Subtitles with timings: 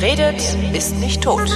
[0.00, 0.40] Wer redet,
[0.74, 1.50] ist nicht tot.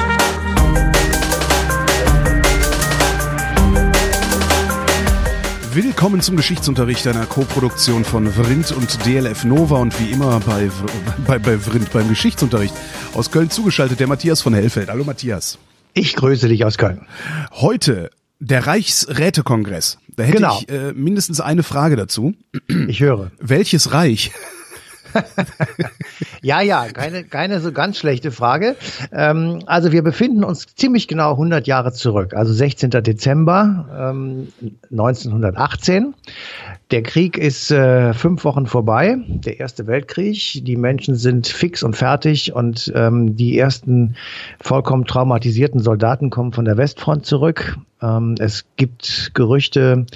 [5.73, 10.71] Willkommen zum Geschichtsunterricht einer Koproduktion von Vrindt und DLF Nova und wie immer bei,
[11.27, 12.75] bei, bei Vrindt beim Geschichtsunterricht.
[13.15, 14.89] Aus Köln zugeschaltet der Matthias von Hellfeld.
[14.89, 15.59] Hallo Matthias.
[15.95, 17.07] Ich grüße dich aus Köln.
[17.53, 19.99] Heute der Reichsrätekongress.
[20.17, 20.59] Da hätte Genau.
[20.61, 22.35] ich äh, mindestens eine Frage dazu.
[22.89, 23.33] Ich höre.
[23.41, 24.31] Welches Reich?
[26.43, 28.77] Ja, ja, keine, keine so ganz schlechte Frage.
[29.13, 32.91] Ähm, also wir befinden uns ziemlich genau 100 Jahre zurück, also 16.
[32.91, 34.53] Dezember ähm,
[34.91, 36.15] 1918.
[36.95, 40.65] Der Krieg ist äh, fünf Wochen vorbei, der Erste Weltkrieg.
[40.65, 44.15] Die Menschen sind fix und fertig und ähm, die ersten
[44.61, 47.77] vollkommen traumatisierten Soldaten kommen von der Westfront zurück.
[48.01, 50.07] Ähm, es gibt Gerüchte,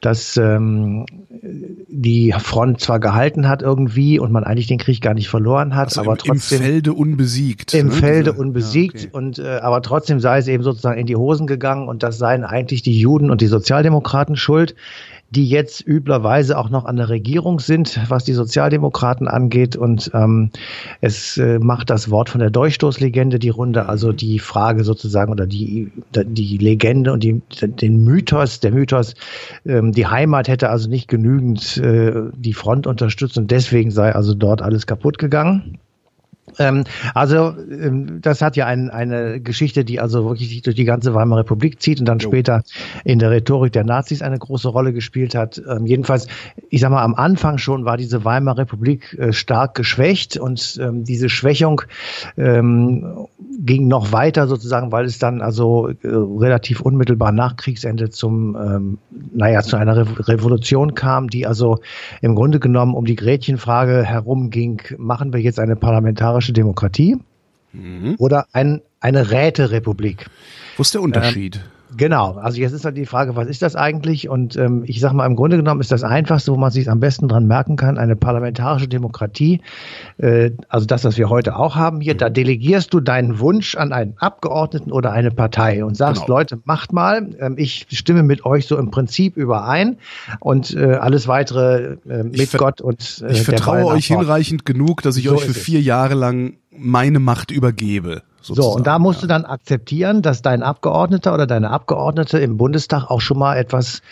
[0.00, 1.06] dass ähm,
[1.86, 5.88] die Front zwar gehalten hat irgendwie und man eigentlich den Krieg gar nicht verloren hat,
[5.88, 7.74] Also aber im, trotzdem Im Felde unbesiegt.
[7.74, 7.92] im ne?
[7.92, 9.16] Felde unbesiegt Ja, okay.
[9.16, 12.42] und äh, aber trotzdem sei es eben sozusagen in die Hosen gegangen und das seien
[12.42, 14.74] eigentlich die Juden und die Sozialdemokraten schuld,
[15.30, 19.76] die jetzt üblerweise auch noch an der Regierung sind, was die Sozialdemokraten angeht.
[19.76, 20.50] Und ähm,
[21.00, 25.46] es äh, macht das Wort von der Durchstoßlegende die Runde, also die Frage sozusagen oder
[25.46, 29.14] die die Legende und die den Mythos, der Mythos,
[29.66, 33.38] ähm, die Heimat hätte also nicht genügend äh, die Front unterstützt.
[33.38, 35.78] Und deswegen sei also dort alles kaputt gegangen.
[36.58, 40.84] Ähm, also ähm, das hat ja ein, eine Geschichte, die also wirklich sich durch die
[40.84, 42.28] ganze Weimarer Republik zieht und dann Jo.
[42.28, 42.62] später
[43.04, 45.60] in der Rhetorik der Nazis eine große Rolle gespielt hat.
[45.68, 46.26] Ähm, jedenfalls,
[46.70, 51.04] ich sag mal, am Anfang schon war diese Weimarer Republik äh, stark geschwächt und ähm,
[51.04, 51.82] diese Schwächung
[52.36, 53.26] ähm,
[53.58, 58.98] ging noch weiter sozusagen, weil es dann also äh, relativ unmittelbar nach Kriegsende zum, ähm,
[59.32, 61.78] naja, zu einer Re Revolution kam, die also
[62.20, 67.16] im Grunde genommen um die Gretchenfrage herumging, machen wir jetzt eine parlamentarische Demokratie
[67.72, 68.14] Mhm.
[68.18, 70.30] oder ein, eine Räterepublik?
[70.76, 71.60] Wo ist der Unterschied?
[71.96, 74.28] Genau, also jetzt ist halt die Frage, was ist das eigentlich?
[74.28, 77.00] Und ähm, ich sage mal, im Grunde genommen ist das Einfachste, wo man sich am
[77.00, 79.60] besten dran merken kann, eine parlamentarische Demokratie,
[80.18, 83.92] äh, also das, was wir heute auch haben hier, da delegierst du deinen Wunsch an
[83.92, 86.38] einen Abgeordneten oder eine Partei und sagst, Genau.
[86.38, 89.98] Leute, macht mal, ähm, ich stimme mit euch so im Prinzip überein
[90.40, 95.16] und äh, alles weitere äh, mit Gott und äh, ich vertraue euch hinreichend genug, dass
[95.16, 98.22] ich So euch für vier Jahre lang meine Macht übergebe.
[98.44, 98.76] So, sozusagen.
[98.76, 103.22] und da musst du dann akzeptieren, dass dein Abgeordneter oder deine Abgeordnete im Bundestag auch
[103.22, 104.02] schon mal etwas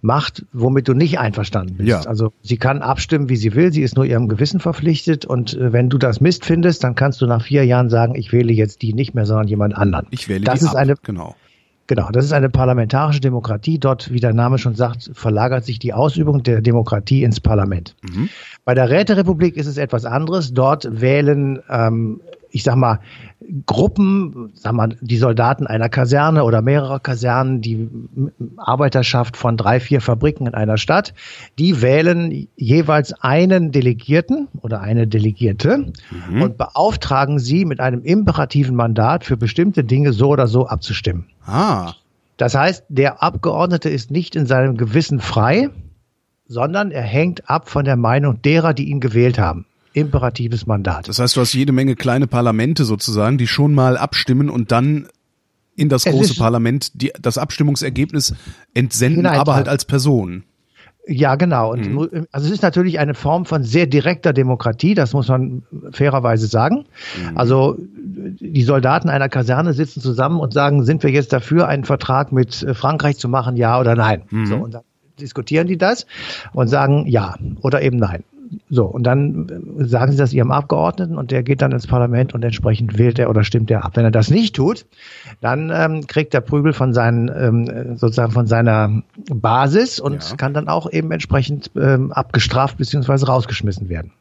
[0.00, 1.88] macht, womit du nicht einverstanden bist.
[1.88, 2.00] Ja.
[2.02, 5.72] Also sie kann abstimmen, wie sie will, sie ist nur ihrem Gewissen verpflichtet und äh,
[5.72, 8.82] wenn du das Mist findest, dann kannst du nach vier Jahren sagen, ich wähle jetzt
[8.82, 10.06] die nicht mehr, sondern jemand anderen.
[10.10, 10.76] ich wähle das die ist ab.
[10.76, 11.34] eine genau.
[11.88, 13.80] Genau, das ist eine parlamentarische Demokratie.
[13.80, 17.96] Dort, wie der Name schon sagt, verlagert sich die Ausübung der Demokratie ins Parlament.
[18.02, 18.28] Mhm.
[18.64, 20.54] Bei der Räterepublik ist es etwas anderes.
[20.54, 23.00] Dort wählen, ähm, ich sag mal,
[23.66, 27.88] Gruppen, sag mal, die Soldaten einer Kaserne oder mehrerer Kasernen, die
[28.56, 31.14] Arbeiterschaft von drei, vier Fabriken in einer Stadt,
[31.58, 35.92] die wählen jeweils einen Delegierten oder eine Delegierte
[36.42, 41.26] und beauftragen sie mit einem imperativen Mandat für bestimmte Dinge so oder so abzustimmen.
[41.46, 41.94] Ah,
[42.36, 45.70] Das heißt, der Abgeordnete ist nicht in seinem Gewissen frei,
[46.46, 49.66] sondern er hängt ab von der Meinung derer, die ihn gewählt haben.
[49.92, 51.08] Imperatives Mandat.
[51.08, 55.08] das heißt, du hast jede Menge kleine Parlamente sozusagen, die schon mal abstimmen und dann
[55.76, 58.34] in das Es große Parlament die, das Abstimmungsergebnis
[58.74, 60.44] entsenden, aber halt als Person.
[61.06, 61.72] Ja, genau.
[61.72, 65.62] Und mu- also es ist natürlich eine Form von sehr direkter Demokratie, das muss man
[65.92, 66.84] fairerweise sagen.
[67.34, 72.30] Also die Soldaten einer Kaserne sitzen zusammen und sagen, sind wir jetzt dafür, einen Vertrag
[72.32, 74.22] mit äh, Frankreich zu machen, ja oder nein?
[74.44, 74.82] So, und dann
[75.18, 76.06] diskutieren die das
[76.52, 78.22] und sagen ja oder eben nein.
[78.68, 82.34] So, und dann äh, sagen sie das ihrem Abgeordneten und der geht dann ins Parlament
[82.34, 83.92] und entsprechend wählt er oder stimmt er ab.
[83.94, 84.86] Wenn er das nicht tut,
[85.40, 89.02] dann ähm, kriegt er Prügel von seinen, ähm, sozusagen von seiner
[89.32, 90.36] Basis und Ja.
[90.36, 94.12] kann dann auch eben entsprechend ähm, abgestraft beziehungsweise rausgeschmissen werden.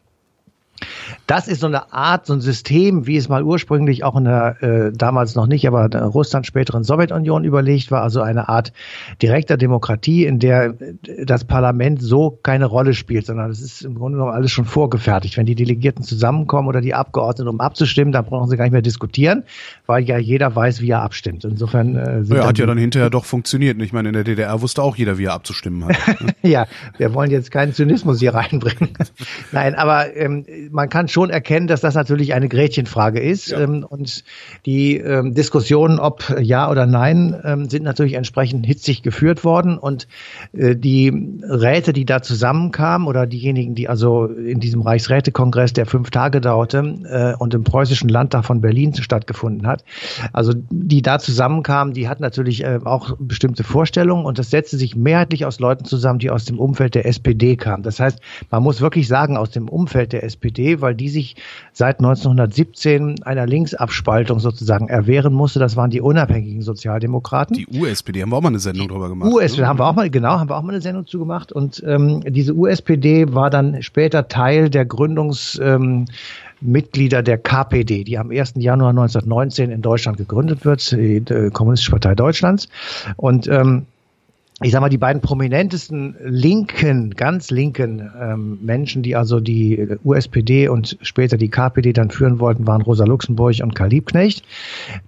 [1.27, 4.63] Das ist so eine Art, so ein System, wie es mal ursprünglich auch in der,
[4.63, 8.73] äh, damals noch nicht, aber der Russland späteren Sowjetunion überlegt war, also eine Art
[9.21, 13.95] direkter Demokratie, in der äh, das Parlament so keine Rolle spielt, sondern es ist im
[13.95, 15.37] Grunde genommen alles schon vorgefertigt.
[15.37, 18.81] Wenn die Delegierten zusammenkommen oder die Abgeordneten, um abzustimmen, dann brauchen sie gar nicht mehr
[18.81, 19.43] diskutieren,
[19.85, 21.45] weil ja jeder weiß, wie er abstimmt.
[21.45, 23.81] Insofern äh, Ja, hat ja dann hinterher doch funktioniert.
[23.81, 25.95] Ich meine, in der DDR wusste auch jeder, wie er abzustimmen hat.
[26.41, 26.67] Ja,
[26.97, 28.93] wir wollen jetzt keinen Zynismus hier reinbringen.
[29.51, 33.49] Nein, aber ähm, man kann schon erkennen, dass das natürlich eine Gretchenfrage ist.
[33.49, 33.61] Ja.
[33.61, 34.23] Ähm, und
[34.65, 39.77] die ähm, Diskussionen, ob ja oder nein, ähm, sind natürlich entsprechend hitzig geführt worden.
[39.77, 40.07] Und
[40.53, 46.11] äh, die Räte, die da zusammenkamen, oder diejenigen, die also in diesem Reichsrätekongress, der fünf
[46.11, 49.83] Tage dauerte äh, und im preußischen Landtag von Berlin stattgefunden hat,
[50.33, 54.95] also die da zusammenkamen, die hatten natürlich äh, auch bestimmte Vorstellungen und das setzte sich
[54.95, 57.83] mehrheitlich aus Leuten zusammen, die aus dem Umfeld der SPD kamen.
[57.83, 58.19] Das heißt,
[58.49, 61.35] man muss wirklich sagen, aus dem Umfeld der SPD, weil die sich
[61.73, 65.59] seit 1917 einer Linksabspaltung sozusagen erwehren musste.
[65.59, 67.55] Das waren die unabhängigen Sozialdemokraten.
[67.55, 69.31] Die USPD haben wir auch mal eine Sendung drüber gemacht.
[69.31, 69.67] USPD ne?
[69.67, 71.51] haben wir auch mal, genau, haben wir auch mal eine Sendung zu gemacht.
[71.51, 76.05] Und ähm, diese USPD war dann später Teil der Gründungs ähm,
[76.61, 78.53] Mitglieder der KPD, die am 1.
[78.57, 81.23] Januar 1919 in Deutschland gegründet wird, die
[81.53, 82.67] Kommunistische Partei Deutschlands.
[83.15, 83.85] Und ähm,
[84.61, 90.67] ich sag mal, die beiden prominentesten linken, ganz linken ähm, Menschen, die also die USPD
[90.67, 94.43] und später die KPD dann führen wollten, waren Rosa Luxemburg und Karl Liebknecht,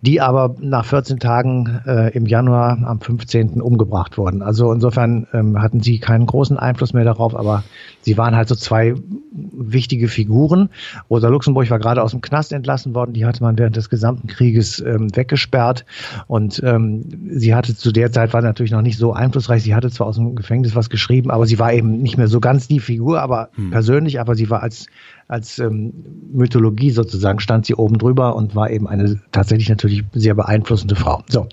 [0.01, 3.61] die aber nach 14 Tagen äh, im Januar am 15.
[3.61, 4.41] umgebracht wurden.
[4.41, 7.65] Also insofern ähm, hatten sie keinen großen Einfluss mehr darauf, aber
[8.03, 8.95] sie waren halt so zwei
[9.33, 10.69] wichtige Figuren.
[11.09, 14.27] Rosa Luxemburg war gerade aus dem Knast entlassen worden, die hatte man während des gesamten
[14.27, 15.85] Krieges ähm, weggesperrt
[16.27, 19.40] und ähm, sie hatte zu der Zeit war natürlich noch nicht so einflussreich.
[19.41, 22.39] Sie hatte zwar aus dem Gefängnis was geschrieben, aber sie war eben nicht mehr so
[22.39, 23.71] ganz die Figur, aber hm.
[23.71, 24.87] persönlich, aber sie war als
[25.27, 25.93] als ähm,
[26.33, 31.23] Mythologie sozusagen stand sie oben drüber und war eben eine tatsächlich natürlich sehr beeinflussende Frau.
[31.27, 31.47] So.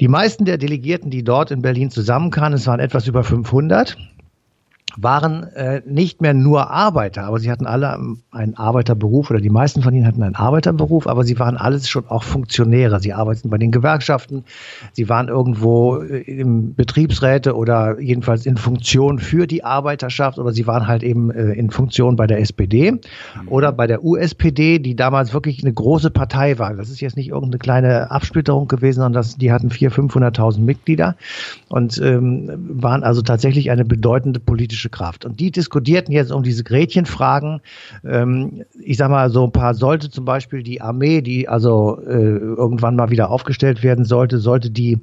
[0.00, 3.96] Die meisten der Delegierten, die dort in Berlin zusammenkamen, es waren etwas über 500,
[4.96, 7.98] waren äh, nicht mehr nur Arbeiter, aber sie hatten alle
[8.30, 12.06] einen Arbeiterberuf oder die meisten von ihnen hatten einen Arbeiterberuf, aber sie waren alles schon
[12.06, 12.98] auch Funktionäre.
[12.98, 14.44] Sie arbeiteten bei den Gewerkschaften,
[14.92, 20.66] sie waren irgendwo äh, im Betriebsräte oder jedenfalls in Funktion für die Arbeiterschaft oder sie
[20.66, 23.00] waren halt eben äh, in Funktion bei der SPD mhm.
[23.46, 26.74] oder bei der USPD, die damals wirklich eine große Partei war.
[26.74, 31.16] Das ist jetzt nicht irgendeine kleine Absplitterung gewesen, sondern das, die hatten 400.000, 500.000 Mitglieder
[31.68, 35.24] und ähm, waren also tatsächlich eine bedeutende politische politische Kraft.
[35.24, 37.60] Und die diskutierten jetzt um diese Gretchenfragen.
[38.04, 42.12] Ähm, ich sag mal, so ein paar sollte zum Beispiel die Armee, die also äh,
[42.12, 44.98] irgendwann mal wieder aufgestellt werden sollte, sollte die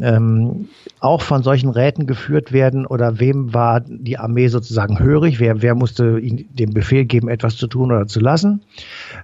[0.00, 0.68] ähm,
[1.00, 2.86] auch von solchen Räten geführt werden?
[2.86, 7.56] Oder wem war die Armee sozusagen hörig, wer, wer musste ihnen den Befehl geben, etwas
[7.56, 8.62] zu tun oder zu lassen.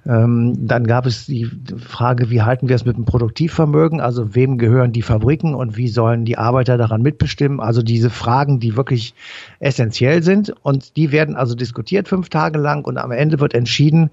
[0.06, 4.58] Ähm, dann gab es die Frage, wie halten wir es mit dem Produktivvermögen, also wem
[4.58, 9.14] gehören die Fabriken und wie sollen die Arbeiter daran mitbestimmen, also diese Fragen, die wirklich
[9.60, 10.52] essentiell sind.
[10.62, 12.84] Und die werden also diskutiert fünf Tage lang.
[12.84, 14.10] Und am Ende wird entschieden,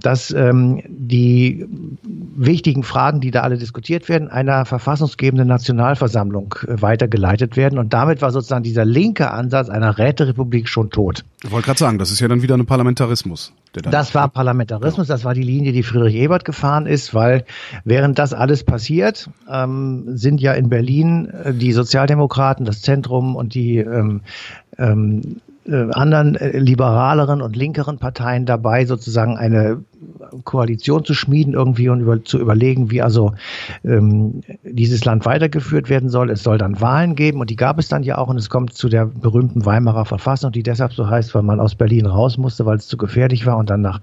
[0.00, 1.66] dass ähm, die
[2.02, 7.78] wichtigen Fragen, die da alle diskutiert werden, einer verfassungsgebenden National Nationalversammlung äh, weitergeleitet werden.
[7.78, 11.24] Und damit war sozusagen dieser linke Ansatz einer Räterepublik schon tot.
[11.44, 13.52] Ich wollte gerade sagen, das ist ja dann wieder ein Parlamentarismus.
[13.72, 17.44] das war Parlamentarismus, das war die Linie, die Friedrich Ebert gefahren ist, weil
[17.84, 23.54] während das alles passiert, ähm, sind ja in Berlin äh, die Sozialdemokraten, das Zentrum und
[23.54, 24.22] die ähm,
[24.78, 29.82] ähm, äh, anderen äh, liberaleren und linkeren Parteien dabei, sozusagen eine
[30.44, 33.34] Koalition zu schmieden irgendwie und über, zu überlegen, wie also
[33.84, 36.30] ähm, dieses Land weitergeführt werden soll.
[36.30, 38.74] Es soll dann Wahlen geben und die gab es dann ja auch und es kommt
[38.74, 42.66] zu der berühmten Weimarer Verfassung, die deshalb so heißt, weil man aus Berlin raus musste,
[42.66, 44.00] weil es zu gefährlich war und dann nach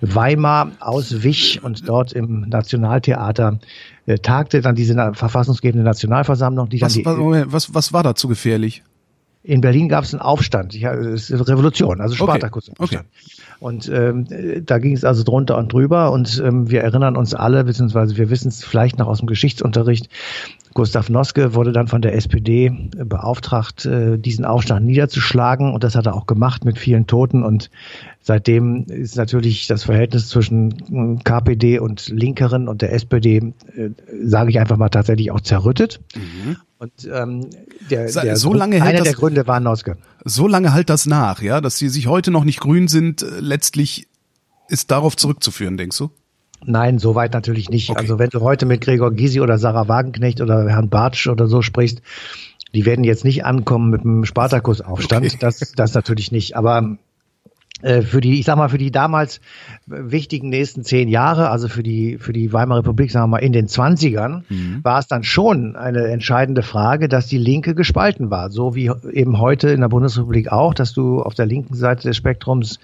[0.00, 3.58] Weimar auswich und dort im Nationaltheater
[4.06, 8.28] äh, tagte dann diese verfassungsgebende Nationalversammlung, die was, dann die, was, was war da zu
[8.28, 8.82] gefährlich?
[9.42, 12.78] In Berlin gab es einen Aufstand, es ist Revolution, also Spartakusaufstand.
[12.78, 13.00] Okay.
[13.58, 14.26] Und ähm,
[14.64, 18.30] da ging es also drunter und drüber und ähm, wir erinnern uns alle, beziehungsweise wir
[18.30, 20.08] wissen es vielleicht noch aus dem Geschichtsunterricht,
[20.72, 26.06] Gustav Noske wurde dann von der SPD beauftragt, äh, diesen Aufstand niederzuschlagen und das hat
[26.06, 27.70] er auch gemacht mit vielen Toten und
[28.20, 33.90] seitdem ist natürlich das Verhältnis zwischen äh, KPD und Linkeren und der SPD, äh,
[34.22, 36.00] sage ich einfach mal, tatsächlich auch zerrüttet.
[36.14, 36.56] Mhm.
[36.80, 37.50] Und ähm,
[37.90, 39.98] der, der so lange einer das, der Gründe war Noske.
[40.24, 44.08] So lange halt das nach, ja, dass sie sich heute noch nicht grün sind, letztlich
[44.68, 46.10] ist darauf zurückzuführen, denkst du?
[46.64, 47.90] Nein, soweit natürlich nicht.
[47.90, 48.00] Okay.
[48.00, 51.60] Also wenn du heute mit Gregor Gysi oder Sarah Wagenknecht oder Herrn Bartsch oder so
[51.60, 52.00] sprichst,
[52.72, 55.26] die werden jetzt nicht ankommen mit einem Spartakusaufstand.
[55.26, 55.36] Okay.
[55.38, 56.56] Das, das natürlich nicht.
[56.56, 56.96] Aber äh,
[57.82, 59.40] für die, ich sag mal, für die damals
[59.86, 63.52] wichtigen nächsten zehn Jahre, also für die, für die Weimarer Republik, sagen wir mal, in
[63.52, 64.80] den Zwanzigern, mhm.
[64.82, 68.50] war es dann schon eine entscheidende Frage, dass die Linke gespalten war.
[68.50, 72.16] So wie eben heute in der Bundesrepublik auch, dass du auf der linken Seite des
[72.16, 72.78] Spektrums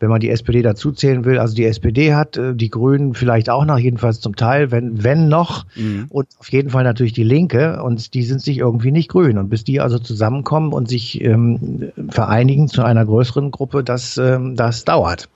[0.00, 1.38] wenn man die SPD dazuzählen will.
[1.38, 5.28] Also die SPD hat, äh, die Grünen vielleicht auch noch, jedenfalls zum Teil, wenn, wenn
[5.28, 5.66] noch.
[5.74, 6.06] Mhm.
[6.08, 7.82] Und auf jeden Fall natürlich die Linke.
[7.82, 9.38] Und die sind sich irgendwie nicht grün.
[9.38, 14.54] Und bis die also zusammenkommen und sich ähm, vereinigen zu einer größeren Gruppe, das, ähm,
[14.56, 15.28] das dauert.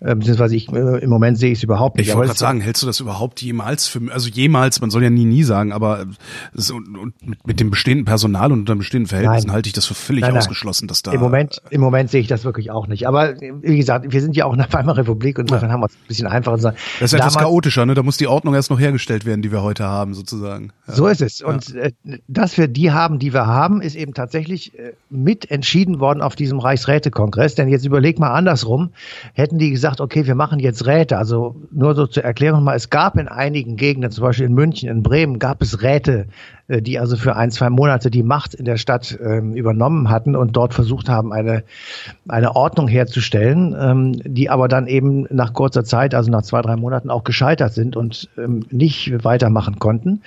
[0.00, 2.08] Äh, beziehungsweise ich, äh, im Moment sehe ich es überhaupt nicht.
[2.08, 5.10] Ich wollte gerade sagen, hältst du das überhaupt jemals für, also jemals, man soll ja
[5.10, 6.06] nie, nie sagen, aber
[6.52, 9.54] so, und mit, mit dem bestehenden Personal und unter bestehenden Verhältnissen nein.
[9.54, 10.38] halte ich das für völlig nein, nein.
[10.38, 11.12] ausgeschlossen, dass da.
[11.12, 13.08] Im Moment, im Moment sehe ich das wirklich auch nicht.
[13.08, 15.72] Aber wie gesagt, wir sind ja auch in der Weimarer Republik und insofern ja.
[15.74, 16.56] haben wir es ein bisschen einfacher.
[16.58, 17.94] Das ist etwas chaotischer, ne?
[17.94, 20.72] Da muss die Ordnung erst noch hergestellt werden, die wir heute haben, sozusagen.
[20.86, 20.94] Ja.
[20.94, 21.40] So ist es.
[21.40, 21.92] Und äh,
[22.28, 26.36] dass wir die haben, die wir haben, ist eben tatsächlich äh, mit entschieden worden auf
[26.36, 27.54] diesem Reichsrätekongress.
[27.54, 28.90] Denn jetzt überleg mal andersrum.
[29.34, 31.18] Hätten die gesagt, okay, wir machen jetzt Räte.
[31.18, 34.88] Also nur so zur Erklärung mal, es gab in einigen Gegenden, zum Beispiel in München,
[34.88, 36.26] in Bremen, gab es Räte,
[36.68, 40.56] die also für ein, zwei Monate die Macht in der Stadt ähm, übernommen hatten und
[40.56, 41.64] dort versucht haben, eine,
[42.28, 46.76] eine Ordnung herzustellen, ähm, die aber dann eben nach kurzer Zeit, also nach zwei, drei
[46.76, 50.22] Monaten auch gescheitert sind und ähm, nicht weitermachen konnten.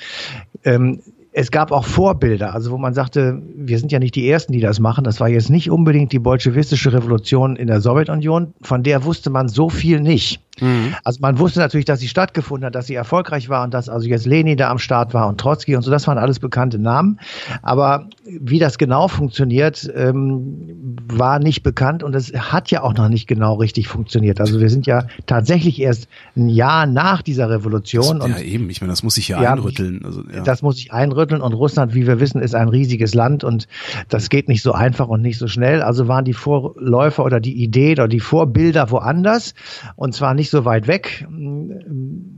[0.63, 1.01] Ähm,
[1.33, 4.59] es gab auch Vorbilder, also wo man sagte, wir sind ja nicht die Ersten, die
[4.59, 5.05] das machen.
[5.05, 9.47] Das war jetzt nicht unbedingt die bolschewistische Revolution in der Sowjetunion, von der wusste man
[9.47, 10.41] so viel nicht.
[10.59, 10.95] Mhm.
[11.03, 14.07] Also man wusste natürlich, dass sie stattgefunden hat, dass sie erfolgreich war und dass also
[14.07, 17.19] jetzt Lenin da am Start war und Trotzki und so, das waren alles bekannte Namen.
[17.61, 23.09] Aber wie das genau funktioniert, ähm, war nicht bekannt und es hat ja auch noch
[23.09, 24.39] nicht genau richtig funktioniert.
[24.39, 28.19] Also wir sind ja tatsächlich erst ein Jahr nach dieser Revolution.
[28.19, 30.03] Das, und, ja, eben, ich meine, das muss sich ja, ja einrütteln.
[30.03, 30.41] Also, ja.
[30.43, 33.67] Das muss sich einrütteln und Russland, wie wir wissen, ist ein riesiges Land und
[34.09, 35.81] das geht nicht so einfach und nicht so schnell.
[35.81, 39.53] Also waren die Vorläufer oder die Idee oder die Vorbilder woanders
[39.95, 41.27] und zwar nicht so weit weg,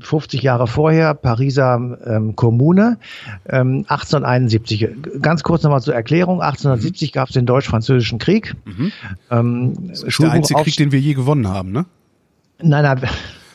[0.02, 2.98] 50 Jahre vorher, Pariser ähm, Kommune,
[3.48, 4.88] ähm, 1871.
[5.22, 7.14] Ganz kurz nochmal zur Erklärung, 1870 mhm.
[7.14, 8.56] gab es den Deutsch-Französischen Krieg.
[8.66, 8.92] Mhm.
[9.32, 11.86] Ähm, das ist der einzige Krieg, den wir je gewonnen haben, ne?
[12.62, 13.10] Nein, nein,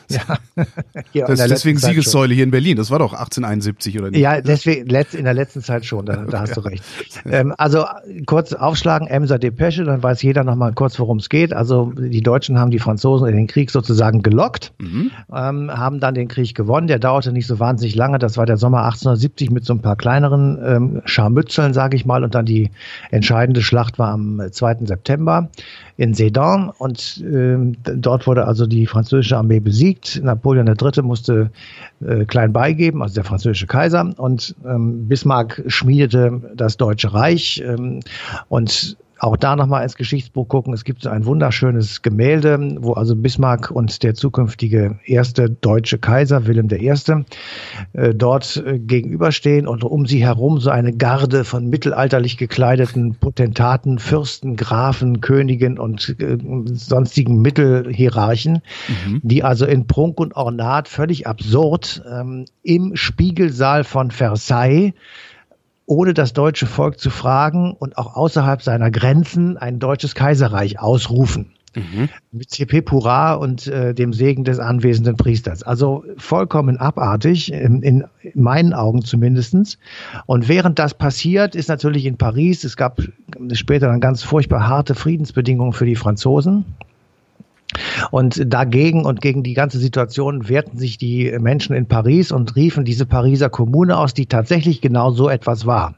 [0.09, 0.21] ja.
[1.13, 2.77] ja das deswegen Siegessäule hier in Berlin.
[2.77, 4.19] Das war doch 1871 oder nicht?
[4.19, 6.05] Ja, deswegen in der letzten Zeit schon.
[6.05, 6.55] Da, da hast ja.
[6.55, 6.83] du recht.
[7.29, 7.85] Ähm, also
[8.25, 11.53] kurz aufschlagen, Emser Depesche, dann weiß jeder noch mal kurz, worum es geht.
[11.53, 15.11] Also die Deutschen haben die Franzosen in den Krieg sozusagen gelockt, mhm.
[15.31, 16.87] ähm, haben dann den Krieg gewonnen.
[16.87, 18.19] Der dauerte nicht so wahnsinnig lange.
[18.19, 22.23] Das war der Sommer 1870 mit so ein paar kleineren ähm, Scharmützeln, sage ich mal.
[22.23, 22.71] Und dann die
[23.11, 24.85] entscheidende Schlacht war am 2.
[24.85, 25.49] September
[25.99, 29.98] in Sedan und äh, dort wurde also die französische Armee besiegt.
[30.21, 31.01] Napoleon III.
[31.03, 31.51] musste
[32.05, 38.01] äh, klein beigeben, also der französische Kaiser und ähm, Bismarck schmiedete das Deutsche Reich ähm,
[38.47, 40.73] und auch da nochmal ins Geschichtsbuch gucken.
[40.73, 46.47] Es gibt so ein wunderschönes Gemälde, wo also Bismarck und der zukünftige erste deutsche Kaiser
[46.47, 46.89] Wilhelm I.
[47.93, 53.99] Äh, dort äh, gegenüberstehen und um sie herum so eine Garde von mittelalterlich gekleideten Potentaten,
[53.99, 56.37] Fürsten, Grafen, Königen und äh,
[56.73, 59.21] sonstigen Mittelhierarchen, mhm.
[59.23, 64.93] die also in Prunk und Ornat völlig absurd ähm, im Spiegelsaal von Versailles
[65.89, 71.51] ohne das deutsche Volk zu fragen und auch außerhalb seiner Grenzen ein deutsches Kaiserreich ausrufen.
[71.75, 72.09] Mhm.
[72.31, 75.63] Mit CP Pura und äh, dem Segen des anwesenden Priesters.
[75.63, 78.05] Also vollkommen abartig, in, in
[78.35, 79.79] meinen Augen zumindestens.
[80.27, 83.01] Und während das passiert, ist natürlich in Paris, es gab
[83.53, 86.65] später dann ganz furchtbar harte Friedensbedingungen für die Franzosen.
[88.11, 92.85] Und dagegen und gegen die ganze Situation wehrten sich die Menschen in Paris und riefen
[92.85, 95.95] diese Pariser Kommune aus, die tatsächlich genau so etwas war.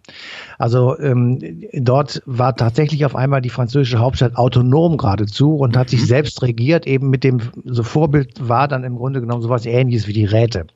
[0.58, 1.40] Also ähm,
[1.74, 6.06] dort war tatsächlich auf einmal die französische Hauptstadt autonom geradezu und hat sich mhm.
[6.06, 10.14] selbst regiert, eben mit dem, so Vorbild war dann im Grunde genommen sowas ähnliches wie
[10.14, 10.68] die Räte.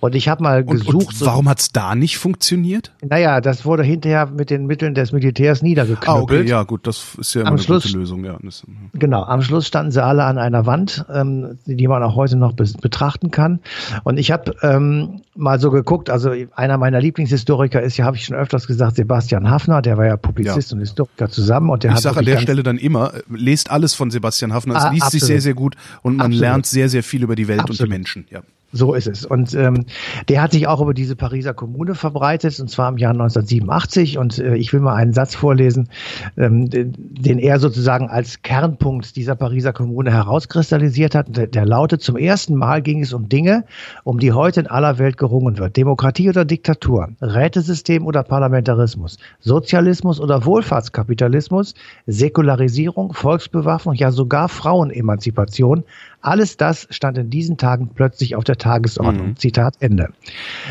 [0.00, 1.20] Und ich habe mal und, gesucht.
[1.20, 2.92] Und warum hat es da nicht funktioniert?
[3.02, 6.08] Naja, das wurde hinterher mit den Mitteln des Militärs niedergeknüppelt.
[6.08, 8.24] Ah, okay, ja gut, das ist ja immer am eine Schluss, gute Lösung.
[8.24, 8.38] Ja.
[8.40, 12.36] Das, genau, am Schluss standen sie alle an einer Wand, ähm, die man auch heute
[12.36, 13.60] noch betrachten kann.
[14.04, 18.24] Und ich habe ähm, mal so geguckt, also einer meiner Lieblingshistoriker ist ja, habe ich
[18.24, 20.76] schon öfters gesagt, Sebastian Hafner, der war ja Publizist ja.
[20.76, 21.92] und Historiker zusammen und der.
[21.92, 24.76] Ich sage an der Stelle dann immer, lest alles von Sebastian Hafner.
[24.76, 25.20] Es ah, liest absolut.
[25.20, 26.40] sich sehr, sehr gut und man absolut.
[26.40, 27.80] lernt sehr, sehr viel über die Welt absolut.
[27.80, 28.26] und die Menschen.
[28.30, 28.40] Ja.
[28.72, 29.24] So ist es.
[29.24, 29.86] Und ähm,
[30.28, 34.18] der hat sich auch über diese Pariser Kommune verbreitet, und zwar im Jahr 1987.
[34.18, 35.88] Und äh, ich will mal einen Satz vorlesen,
[36.36, 41.36] ähm, den, den er sozusagen als Kernpunkt dieser Pariser Kommune herauskristallisiert hat.
[41.36, 43.64] Der, der lautet, zum ersten Mal ging es um Dinge,
[44.02, 45.76] um die heute in aller Welt gerungen wird.
[45.76, 51.74] Demokratie oder Diktatur, Rätesystem oder Parlamentarismus, Sozialismus oder Wohlfahrtskapitalismus,
[52.06, 55.84] Säkularisierung, Volksbewaffnung, ja sogar Frauenemanzipation,
[56.26, 59.28] alles das stand in diesen Tagen plötzlich auf der Tagesordnung.
[59.28, 59.36] Mhm.
[59.36, 60.08] Zitat Ende.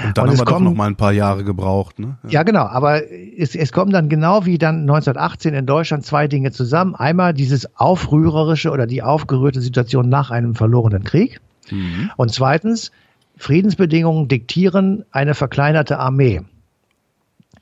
[0.05, 1.97] Und dann und haben wir kommen, doch noch mal ein paar Jahre gebraucht.
[1.97, 2.17] Ne?
[2.23, 2.29] Ja.
[2.29, 2.65] ja, genau.
[2.65, 3.01] Aber
[3.37, 6.95] es, es kommen dann genau wie dann 1918 in Deutschland zwei Dinge zusammen.
[6.95, 11.39] Einmal dieses aufrührerische oder die aufgerührte Situation nach einem verlorenen Krieg.
[11.71, 12.11] Mhm.
[12.17, 12.91] Und zweitens,
[13.37, 16.41] Friedensbedingungen diktieren eine verkleinerte Armee.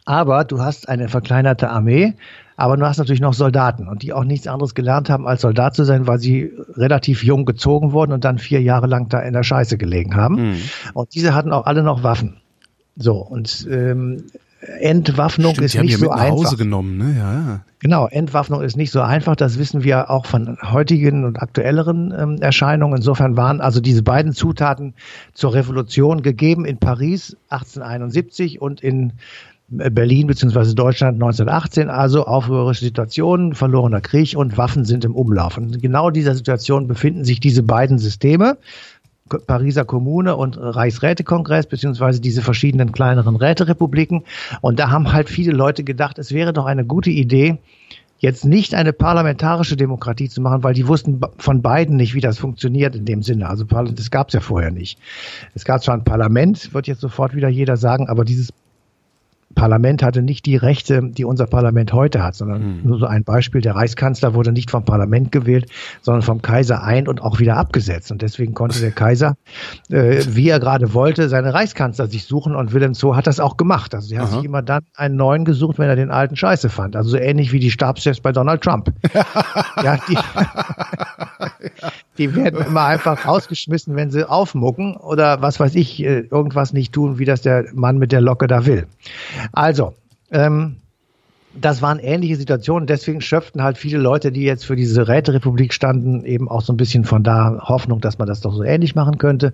[0.05, 2.15] Aber du hast eine verkleinerte Armee,
[2.55, 5.75] aber du hast natürlich noch Soldaten und die auch nichts anderes gelernt haben, als Soldat
[5.75, 9.33] zu sein, weil sie relativ jung gezogen wurden und dann vier Jahre lang da in
[9.33, 10.51] der Scheiße gelegen haben.
[10.51, 10.61] Mhm.
[10.93, 12.37] Und diese hatten auch alle noch Waffen.
[12.95, 14.25] So, und ähm,
[14.79, 16.29] Entwaffnung Stimmt, ist nicht so einfach.
[16.29, 17.15] Hause genommen, ne?
[17.17, 17.61] Ja, ja.
[17.79, 19.35] Genau, Entwaffnung ist nicht so einfach.
[19.35, 22.97] Das wissen wir auch von heutigen und aktuelleren ähm, Erscheinungen.
[22.97, 24.93] Insofern waren also diese beiden Zutaten
[25.33, 29.13] zur Revolution gegeben in Paris 1871 und in
[29.69, 30.73] Berlin bzw.
[30.75, 35.57] Deutschland 1918, also aufrührerische Situationen, verlorener Krieg und Waffen sind im Umlauf.
[35.57, 38.57] Und in genau dieser Situation befinden sich diese beiden Systeme.
[39.47, 44.23] Pariser Kommune und Reichsrätekongress, beziehungsweise diese verschiedenen kleineren Räterepubliken.
[44.61, 47.57] Und da haben halt viele Leute gedacht, es wäre doch eine gute Idee,
[48.23, 52.37] jetzt nicht eine parlamentarische Demokratie zu machen, weil die wussten von beiden nicht, wie das
[52.37, 53.49] funktioniert in dem Sinne.
[53.49, 54.99] Also das gab es ja vorher nicht.
[55.55, 58.53] Es gab zwar ein Parlament, wird jetzt sofort wieder jeder sagen, aber dieses
[59.55, 62.79] Parlament hatte nicht die Rechte, die unser Parlament heute hat, sondern hm.
[62.83, 63.61] nur so ein Beispiel.
[63.61, 65.69] Der Reichskanzler wurde nicht vom Parlament gewählt,
[66.01, 68.11] sondern vom Kaiser ein und auch wieder abgesetzt.
[68.11, 69.35] Und deswegen konnte der Kaiser,
[69.89, 72.55] äh, wie er gerade wollte, seine Reichskanzler sich suchen.
[72.55, 73.95] Und Wilhelm II hat das auch gemacht.
[73.95, 76.95] Also er hat sich immer dann einen neuen gesucht, wenn er den alten Scheiße fand.
[76.95, 78.93] Also so ähnlich wie die Stabschefs bei Donald Trump.
[79.83, 80.17] ja, die,
[82.17, 86.93] die werden immer einfach rausgeschmissen, wenn sie aufmucken oder was weiß ich, äh, irgendwas nicht
[86.93, 88.87] tun, wie das der Mann mit der Locke da will.
[89.51, 89.93] Also,
[90.31, 90.77] ähm,
[91.55, 92.87] das waren ähnliche Situationen.
[92.87, 96.77] Deswegen schöpften halt viele Leute, die jetzt für diese Räterepublik standen, eben auch so ein
[96.77, 99.53] bisschen von da Hoffnung, dass man das doch so ähnlich machen könnte.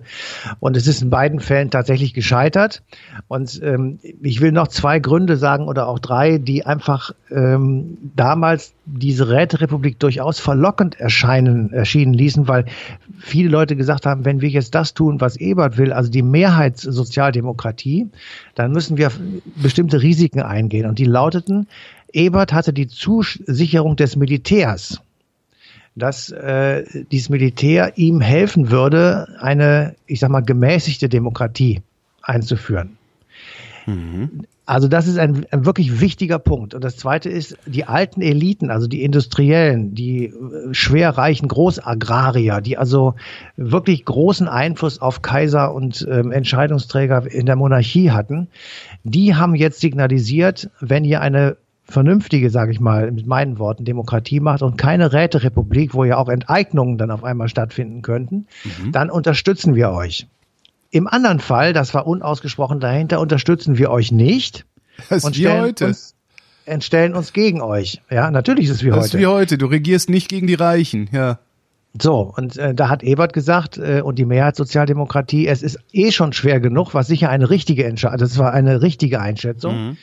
[0.60, 2.82] Und es ist in beiden Fällen tatsächlich gescheitert.
[3.28, 8.72] Und ähm, ich will noch zwei Gründe sagen oder auch drei, die einfach ähm, damals
[8.92, 12.64] diese Räterepublik durchaus verlockend erscheinen, erschienen ließen, weil
[13.18, 18.08] viele Leute gesagt haben, wenn wir jetzt das tun, was Ebert will, also die Mehrheitssozialdemokratie,
[18.54, 19.10] dann müssen wir
[19.56, 20.86] bestimmte Risiken eingehen.
[20.86, 21.68] Und die lauteten,
[22.12, 25.00] Ebert hatte die Zusicherung des Militärs,
[25.94, 31.82] dass äh, dieses Militär ihm helfen würde, eine, ich sag mal, gemäßigte Demokratie
[32.22, 32.96] einzuführen.
[33.86, 34.44] Mhm.
[34.70, 36.74] Also das ist ein, ein, wirklich wichtiger Punkt.
[36.74, 40.32] Und das Zweite ist, die alten Eliten, also die Industriellen, die äh,
[40.70, 43.16] schwerreichen Großagrarier, die also
[43.56, 48.46] wirklich großen Einfluss auf Kaiser und ähm, Entscheidungsträger in der Monarchie hatten,
[49.02, 54.38] die haben jetzt signalisiert, wenn ihr eine vernünftige, sage ich mal, mit meinen Worten, Demokratie
[54.38, 58.92] macht und keine Räterepublik, wo ja auch Enteignungen dann auf einmal stattfinden könnten, mhm.
[58.92, 60.28] dann unterstützen wir euch.
[60.90, 64.66] Im anderen Fall, das war unausgesprochen dahinter, unterstützen wir euch nicht
[65.08, 65.86] das und stellen heute.
[65.86, 66.14] uns
[66.80, 68.00] stellen uns gegen euch.
[68.10, 69.04] Ja, natürlich ist es wie das heute.
[69.04, 69.58] Das ist wie heute.
[69.58, 71.08] Du regierst nicht gegen die Reichen.
[71.12, 71.38] Ja.
[71.98, 76.32] So, und äh, da hat Ebert gesagt, äh, und die Mehrheitssozialdemokratie, es ist eh schon
[76.32, 79.88] schwer genug, was sicher eine richtige Entscheidung, das war eine richtige Einschätzung.
[79.88, 79.96] Mhm.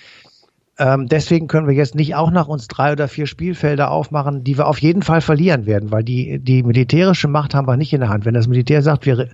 [0.79, 4.57] Ähm, deswegen können wir jetzt nicht auch nach uns drei oder vier Spielfelder aufmachen, die
[4.57, 8.01] wir auf jeden Fall verlieren werden, weil die, die militärische Macht haben wir nicht in
[8.01, 8.25] der Hand.
[8.25, 9.29] Wenn das Militär sagt, wir,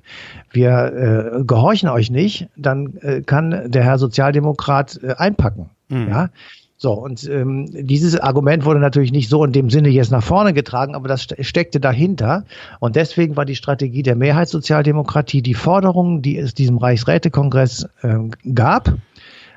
[0.51, 5.69] wir äh, gehorchen euch nicht, dann äh, kann der Herr Sozialdemokrat äh, einpacken.
[5.89, 6.07] Mhm.
[6.07, 6.29] Ja.
[6.77, 10.53] So, und ähm, dieses Argument wurde natürlich nicht so in dem Sinne jetzt nach vorne
[10.53, 12.43] getragen, aber das steckte dahinter.
[12.79, 18.17] Und deswegen war die Strategie der Mehrheitssozialdemokratie die Forderungen, die es diesem Reichsrätekongress äh,
[18.53, 18.93] gab,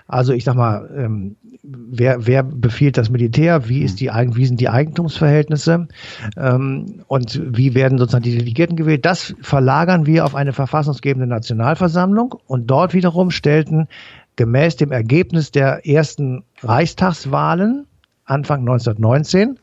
[0.09, 1.37] also ich sag mal, ähm,
[1.67, 5.89] wer, wer befiehlt das Militär, wie, ist die, wie sind die Eigentumsverhältnisse
[6.37, 9.05] ähm, und wie werden sozusagen die Delegierten gewählt.
[9.05, 13.89] Das verlagern wir auf eine verfassungsgebende Nationalversammlung und dort wiederum stellten
[14.37, 17.87] gemäß dem Ergebnis der ersten Reichstagswahlen
[18.25, 19.59] Anfang 1919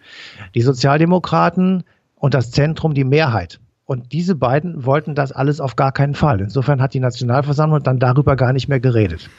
[0.55, 1.83] die Sozialdemokraten
[2.15, 3.59] und das Zentrum die Mehrheit.
[3.85, 6.39] Und diese beiden wollten das alles auf gar keinen Fall.
[6.39, 9.29] Insofern hat die Nationalversammlung dann darüber gar nicht mehr geredet.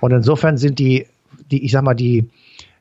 [0.00, 1.06] Und insofern sind die
[1.50, 2.28] die, ich sag mal, die,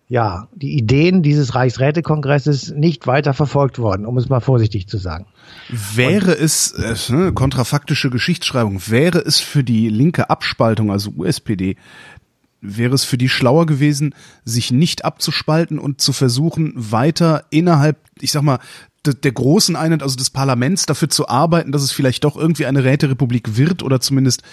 [0.08, 5.28] ja, die Ideen dieses Reichsrätekongresses nicht weiter verfolgt worden, um es mal vorsichtig zu sagen.
[5.70, 11.76] Wäre Und, es, äh, kontrafaktische Geschichtsschreibung, wäre es für die linke Abspaltung, also USPD,
[12.60, 18.32] wäre es für die schlauer gewesen, sich nicht abzuspalten und zu versuchen, weiter innerhalb, ich
[18.32, 18.60] sag mal,
[19.06, 22.84] der großen Einheit, also des Parlaments, dafür zu arbeiten, dass es vielleicht doch irgendwie eine
[22.84, 24.44] Räterepublik wird oder zumindest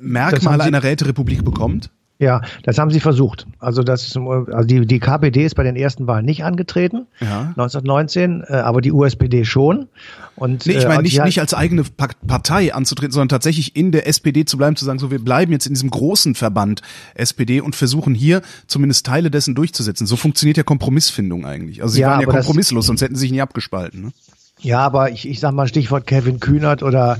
[0.00, 1.90] Merkmale einer Räterepublik bekommt?
[2.22, 3.48] Ja, das haben sie versucht.
[3.58, 7.52] Also das, also die, die KPD ist bei den ersten Wahlen nicht angetreten, ja.
[7.56, 9.88] 1919, äh, aber die USPD schon.
[10.36, 14.06] Und, nee, ich meine äh, nicht, nicht als eigene Partei anzutreten, sondern tatsächlich in der
[14.06, 16.80] SPD zu bleiben, zu sagen, so wir bleiben jetzt in diesem großen Verband
[17.16, 20.06] SPD und versuchen hier zumindest Teile dessen durchzusetzen.
[20.06, 21.82] So funktioniert ja Kompromissfindung eigentlich.
[21.82, 24.00] Also sie ja, waren ja kompromisslos, sonst hätten sie sich nie abgespalten.
[24.00, 24.12] Ne?
[24.62, 27.18] Ja, aber ich, ich sag mal Stichwort Kevin Kühnert oder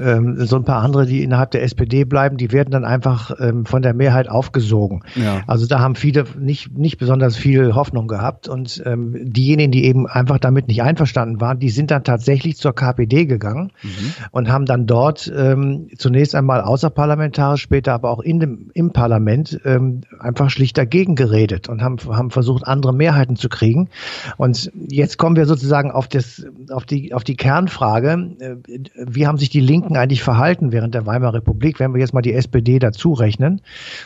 [0.00, 3.66] ähm, so ein paar andere, die innerhalb der SPD bleiben, die werden dann einfach ähm,
[3.66, 5.02] von der Mehrheit aufgesogen.
[5.16, 5.42] Ja.
[5.46, 10.06] Also da haben viele nicht, nicht besonders viel Hoffnung gehabt und ähm, diejenigen, die eben
[10.06, 14.14] einfach damit nicht einverstanden waren, die sind dann tatsächlich zur KPD gegangen mhm.
[14.30, 19.60] und haben dann dort ähm, zunächst einmal außerparlamentarisch, später aber auch in dem, im Parlament
[19.64, 23.88] ähm, einfach schlicht dagegen geredet und haben, haben versucht, andere Mehrheiten zu kriegen.
[24.36, 28.56] Und jetzt kommen wir sozusagen auf das, auf auf die, auf die Kernfrage, äh,
[28.96, 32.20] wie haben sich die Linken eigentlich verhalten während der Weimarer Republik, wenn wir jetzt mal
[32.20, 33.62] die SPD dazu rechnen,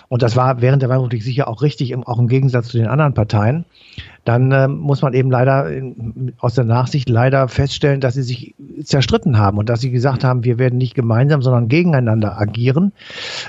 [0.09, 2.87] und das war während der Weimarer Republik sicher auch richtig, auch im Gegensatz zu den
[2.87, 3.65] anderen Parteien,
[4.25, 8.55] dann äh, muss man eben leider in, aus der Nachsicht leider feststellen, dass sie sich
[8.85, 12.93] zerstritten haben und dass sie gesagt haben, wir werden nicht gemeinsam, sondern gegeneinander agieren,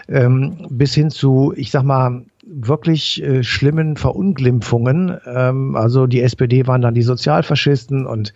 [0.07, 5.17] ähm, bis hin zu, ich sag mal, wirklich äh, schlimmen Verunglimpfungen.
[5.25, 8.33] Ähm, also die SPD waren dann die Sozialfaschisten und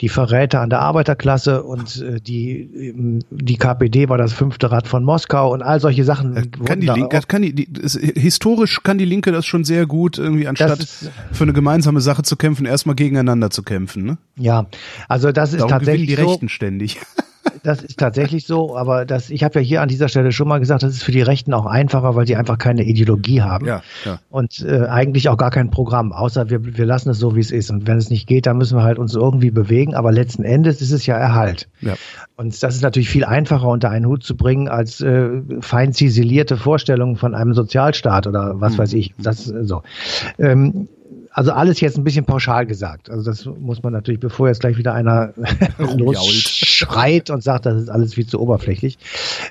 [0.00, 4.86] die Verräter an der Arbeiterklasse und äh, die, ähm, die KPD war das fünfte Rad
[4.86, 6.36] von Moskau und all solche Sachen.
[6.36, 9.86] Äh, kann die Linke, kann die, die ist, historisch kann die Linke das schon sehr
[9.86, 14.04] gut, irgendwie anstatt ist, für eine gemeinsame Sache zu kämpfen, erstmal gegeneinander zu kämpfen.
[14.04, 14.18] Ne?
[14.36, 14.66] Ja,
[15.08, 17.00] also das ist Darum tatsächlich die Rechten ständig.
[17.62, 20.58] Das ist tatsächlich so, aber das, ich habe ja hier an dieser Stelle schon mal
[20.58, 23.82] gesagt, das ist für die Rechten auch einfacher, weil sie einfach keine Ideologie haben ja,
[24.04, 24.18] ja.
[24.30, 27.50] und äh, eigentlich auch gar kein Programm, außer wir, wir lassen es so, wie es
[27.50, 27.70] ist.
[27.70, 30.82] Und wenn es nicht geht, dann müssen wir halt uns irgendwie bewegen, aber letzten Endes
[30.82, 31.68] ist es ja Erhalt.
[31.80, 31.94] Ja.
[32.36, 36.56] Und das ist natürlich viel einfacher unter einen Hut zu bringen, als äh, fein ziselierte
[36.56, 38.78] Vorstellungen von einem Sozialstaat oder was mhm.
[38.78, 39.14] weiß ich.
[39.18, 39.82] Das so.
[40.38, 40.88] Ähm,
[41.34, 43.10] also alles jetzt ein bisschen pauschal gesagt.
[43.10, 45.34] Also das muss man natürlich, bevor jetzt gleich wieder einer
[45.78, 48.98] losschreit und sagt, das ist alles viel zu oberflächlich.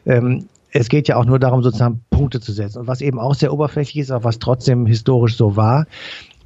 [0.06, 2.80] Ähm, es geht ja auch nur darum, sozusagen Punkte zu setzen.
[2.80, 5.86] Und was eben auch sehr oberflächlich ist, aber was trotzdem historisch so war,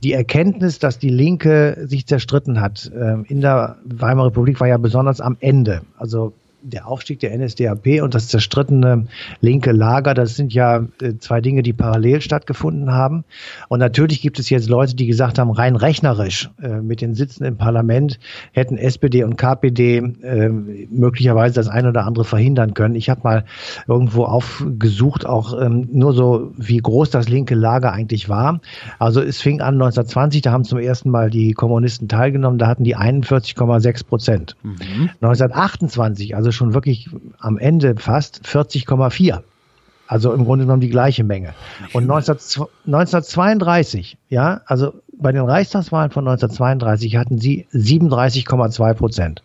[0.04, 4.78] die Erkenntnis, dass die Linke sich zerstritten hat äh, in der Weimarer Republik, war ja
[4.78, 5.82] besonders am Ende.
[5.98, 9.08] Also der Aufstieg der NSDAP und das zerstrittene
[9.42, 13.24] linke Lager, das sind ja äh, zwei Dinge, die parallel stattgefunden haben.
[13.70, 17.46] Und natürlich gibt es jetzt Leute, die gesagt haben, rein rechnerisch äh, mit den Sitzen
[17.46, 18.20] im Parlament
[18.52, 22.96] hätten SPD und KPD äh, möglicherweise das eine oder andere verhindern können.
[22.96, 23.46] Ich habe mal
[23.88, 28.60] irgendwo aufgesucht, auch ähm, nur so, wie groß das linke Lager eigentlich war.
[29.00, 32.84] Also es fing an 1920, da haben zum ersten Mal die Kommunisten teilgenommen, da hatten
[32.84, 34.56] die 41,6 Prozent.
[34.64, 35.10] Mhm.
[35.22, 39.42] 1928, also schon wirklich am Ende fast 40,4.
[40.08, 41.54] Also im Grunde genommen die gleiche Menge.
[41.92, 42.38] Und 19,
[42.86, 49.44] 1932, ja, also bei den Reichstagswahlen von 1932 hatten sie 37,2 Prozent.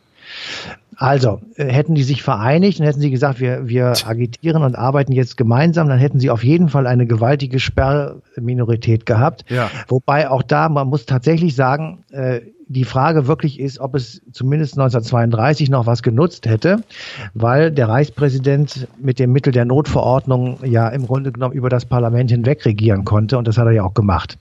[0.97, 5.13] Also, äh, hätten die sich vereinigt und hätten sie gesagt, wir, wir agitieren und arbeiten
[5.13, 9.45] jetzt gemeinsam, dann hätten sie auf jeden Fall eine gewaltige Sperrminorität gehabt.
[9.49, 9.71] Ja.
[9.89, 14.75] Wobei auch da, man muss tatsächlich sagen, äh, die Frage wirklich ist, ob es zumindest
[14.75, 16.83] 1932 noch was genutzt hätte,
[17.35, 22.31] weil der Reichspräsident mit dem Mittel der Notverordnung ja im Grunde genommen über das Parlament
[22.31, 24.39] hinweg regieren konnte und das hat er ja auch gemacht.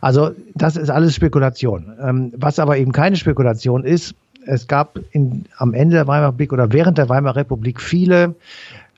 [0.00, 1.92] Also das ist alles Spekulation.
[2.02, 4.14] Ähm, was aber eben keine Spekulation ist,
[4.46, 8.34] es gab in, am Ende der Weimarer Republik oder während der Weimarer Republik viele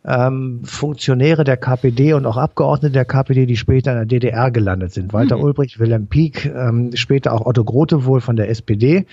[0.05, 4.93] ähm, Funktionäre der KPD und auch Abgeordnete der KPD, die später in der DDR gelandet
[4.93, 5.13] sind.
[5.13, 5.45] Walter mhm.
[5.45, 9.07] Ulbricht, Wilhelm Pieck, ähm, später auch Otto Grote wohl von der SPD.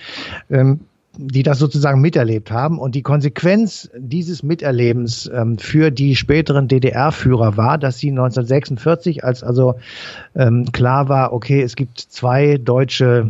[0.50, 0.80] Ähm,
[1.16, 2.78] die das sozusagen miterlebt haben.
[2.78, 9.42] Und die Konsequenz dieses Miterlebens ähm, für die späteren DDR-Führer war, dass sie 1946, als
[9.42, 9.74] also
[10.34, 13.28] ähm, klar war, okay, es gibt zwei deutsche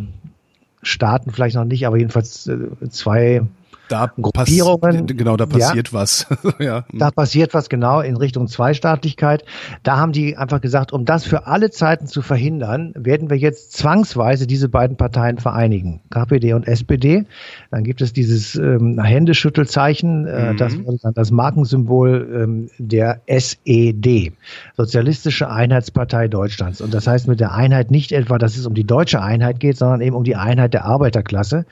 [0.82, 3.42] Staaten, vielleicht noch nicht, aber jedenfalls äh, zwei
[3.90, 5.06] da Gruppierungen.
[5.06, 6.26] Genau, da passiert ja, was.
[6.58, 6.84] ja.
[6.92, 9.44] Da passiert was genau in Richtung Zweistaatlichkeit.
[9.82, 13.72] Da haben die einfach gesagt, um das für alle Zeiten zu verhindern, werden wir jetzt
[13.72, 17.24] zwangsweise diese beiden Parteien vereinigen, KPD und SPD.
[17.70, 20.56] Dann gibt es dieses ähm, Händeschüttelzeichen, äh, mhm.
[20.56, 24.32] das dann das Markensymbol ähm, der SED,
[24.76, 26.80] Sozialistische Einheitspartei Deutschlands.
[26.80, 29.76] Und das heißt mit der Einheit nicht etwa, dass es um die deutsche Einheit geht,
[29.76, 31.66] sondern eben um die Einheit der Arbeiterklasse,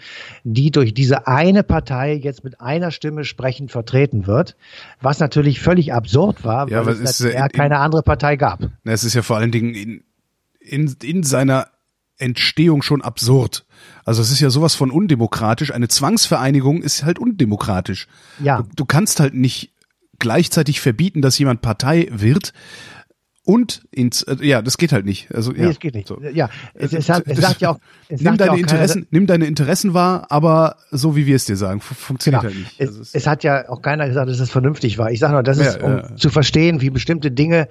[0.44, 4.56] die durch diese eine Partei Partei jetzt mit einer Stimme sprechend vertreten wird,
[5.00, 8.60] was natürlich völlig absurd war, ja, weil es ja keine andere Partei gab.
[8.84, 10.04] Es ist ja vor allen Dingen in,
[10.60, 11.68] in, in seiner
[12.16, 13.64] Entstehung schon absurd.
[14.04, 15.72] Also es ist ja sowas von undemokratisch.
[15.72, 18.08] Eine Zwangsvereinigung ist halt undemokratisch.
[18.42, 18.62] Ja.
[18.62, 19.72] Du, du kannst halt nicht
[20.18, 22.52] gleichzeitig verbieten, dass jemand Partei wird
[23.48, 25.34] und ins, äh, ja, das geht halt nicht.
[25.34, 26.06] Also, Nee, ja, es geht nicht.
[26.06, 26.20] So.
[26.34, 27.78] Ja, es, es, hat, es sagt ja auch,
[28.10, 31.24] es nimm sagt ja deine auch keiner- Interessen, nimm deine Interessen wahr, aber so wie
[31.24, 32.52] wir es dir sagen, fu- funktioniert Genau.
[32.52, 32.74] halt nicht.
[32.78, 35.10] Es, Also es- es hat ja auch keiner gesagt, dass das vernünftig war.
[35.10, 36.14] Ich sage nur, das Ja, ist, um ja.
[36.16, 37.68] zu verstehen, wie bestimmte Dinge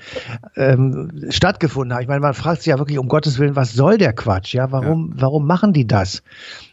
[0.56, 2.02] ähm, stattgefunden haben.
[2.02, 4.56] Ich meine, man fragt sich ja wirklich um Gottes Willen, was soll der Quatsch?
[4.56, 6.24] Ja, warum, warum machen die das?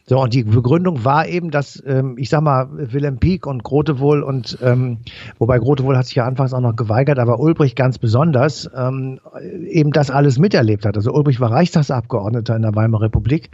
[0.06, 4.22] So, und die Begründung war eben, dass, ähm, ich sag mal, Willem Pieck und Grotewohl
[4.22, 4.98] und, ähm,
[5.38, 9.18] wobei Grotewohl hat sich ja anfangs auch noch geweigert, aber Ulbricht ganz besonders, ähm,
[9.66, 10.96] eben das alles miterlebt hat.
[10.96, 13.50] Also Ulbricht war Reichstagsabgeordneter in der Weimarer Republik.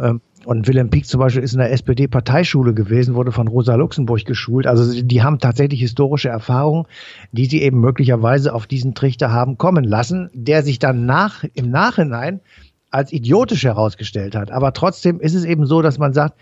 [0.00, 4.24] Ähm, und Willem Pieck zum Beispiel ist in der SPD-Parteischule gewesen, wurde von Rosa Luxemburg
[4.26, 4.66] geschult.
[4.66, 6.86] Also die- die haben tatsächlich historische Erfahrungen,
[7.32, 11.70] die sie eben möglicherweise auf diesen Trichter haben kommen lassen, der sich dann nach, im
[11.70, 12.40] Nachhinein
[12.94, 14.50] als idiotisch herausgestellt hat.
[14.50, 16.34] Aber trotzdem ist es eben so, dass man sagt,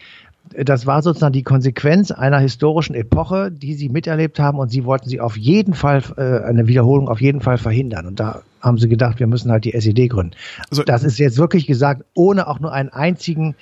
[0.54, 5.08] das war sozusagen die Konsequenz einer historischen Epoche, die sie miterlebt haben und sie wollten
[5.08, 8.06] sie auf jeden Fall, äh, eine Wiederholung auf jeden Fall verhindern.
[8.06, 10.32] Und da haben sie gedacht, wir müssen halt die SED gründen.
[10.68, 13.54] Also- das ist jetzt wirklich gesagt, ohne auch nur einen einzigen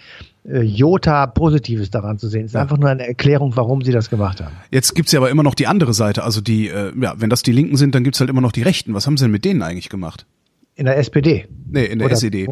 [0.48, 2.46] äh, Jota Positives daran zu sehen.
[2.46, 4.54] Es ist einfach nur eine Erklärung, warum sie das gemacht haben.
[4.70, 6.24] Jetzt gibt's ja aber immer noch die andere Seite.
[6.24, 8.62] Also die, äh, ja, wenn das die Linken sind, dann gibt's halt immer noch die
[8.62, 8.94] Rechten.
[8.94, 10.24] Was haben sie denn mit denen eigentlich gemacht?
[10.76, 11.46] In der SPD.
[11.70, 12.48] Nee, in der Oder- SED.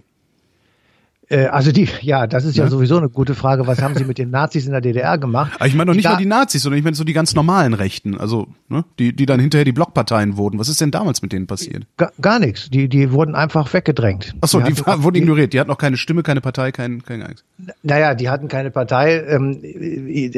[1.31, 2.71] Äh, also die, ja, das ist ja, Ja.
[2.71, 3.67] sowieso eine gute Frage.
[3.67, 5.53] Was haben sie mit den Nazis in der DDR gemacht?
[5.57, 7.35] Aber ich meine doch nicht Da- mal die Nazis, sondern ich meine so die ganz
[7.35, 10.59] normalen Rechten, also ne, die, die dann hinterher die Blockparteien wurden.
[10.59, 11.87] Was ist denn damals mit denen passiert?
[11.99, 12.71] Gar, gar nichts.
[12.71, 14.35] Die, die wurden einfach weggedrängt.
[14.41, 15.53] Ach so, die, hatten- wurden ignoriert.
[15.53, 17.45] Die hatten noch keine Stimme, keine Partei, kein, kein Angst.
[17.83, 19.19] Naja, die hatten keine Partei.
[19.29, 19.61] Ähm,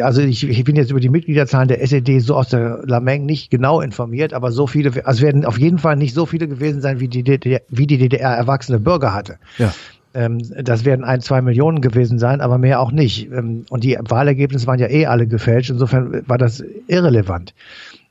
[0.03, 3.51] also ich, ich bin jetzt über die Mitgliederzahlen der SED so aus der Lameng nicht
[3.51, 6.81] genau informiert, aber so viele, also es werden auf jeden Fall nicht so viele gewesen
[6.81, 9.37] sein, wie die DDR, wie die DDR erwachsene Bürger hatte.
[9.59, 9.73] Ja.
[10.13, 13.31] Ähm, das werden ein, zwei Millionen gewesen sein, aber mehr auch nicht.
[13.31, 15.71] Ähm, und die Wahlergebnisse waren ja eh alle gefälscht.
[15.71, 17.55] Insofern war das irrelevant.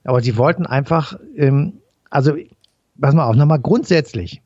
[0.05, 1.73] Aber sie wollten einfach, ähm,
[2.09, 2.33] also
[2.99, 4.41] pass mal auf, nochmal grundsätzlich.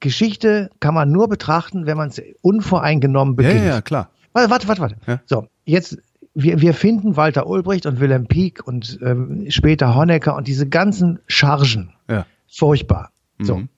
[0.00, 3.60] Geschichte kann man nur betrachten, wenn man es unvoreingenommen beginnt.
[3.64, 4.10] ja, ja, klar.
[4.32, 4.80] Warte, warte, warte.
[4.80, 4.96] warte.
[5.06, 5.20] Ja.
[5.26, 5.98] So, jetzt,
[6.34, 11.18] wir, wir finden Walter Ulbricht und Wilhelm Pieck und ähm, später Honecker und diese ganzen
[11.26, 12.26] Chargen Ja.
[12.48, 13.10] furchtbar.
[13.40, 13.56] So.
[13.58, 13.68] Mhm.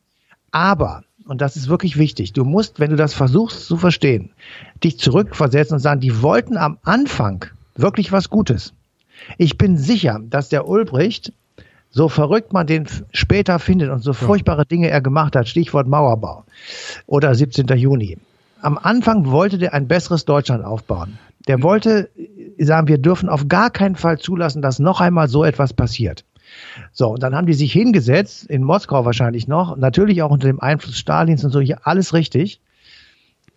[0.50, 4.30] Aber, und das ist wirklich wichtig, du musst, wenn du das versuchst zu verstehen,
[4.82, 8.72] dich zurückversetzen und sagen, die wollten am Anfang wirklich was Gutes.
[9.38, 11.32] Ich bin sicher, dass der Ulbricht,
[11.88, 16.44] so verrückt man den später findet und so furchtbare Dinge er gemacht hat, Stichwort Mauerbau
[17.06, 17.68] oder 17.
[17.78, 18.18] Juni.
[18.60, 21.16] Am Anfang wollte der ein besseres Deutschland aufbauen.
[21.46, 25.44] Der wollte äh, sagen, wir dürfen auf gar keinen Fall zulassen, dass noch einmal so
[25.44, 26.24] etwas passiert.
[26.92, 30.60] So, und dann haben die sich hingesetzt, in Moskau wahrscheinlich noch, natürlich auch unter dem
[30.60, 32.60] Einfluss Stalins und so, hier alles richtig.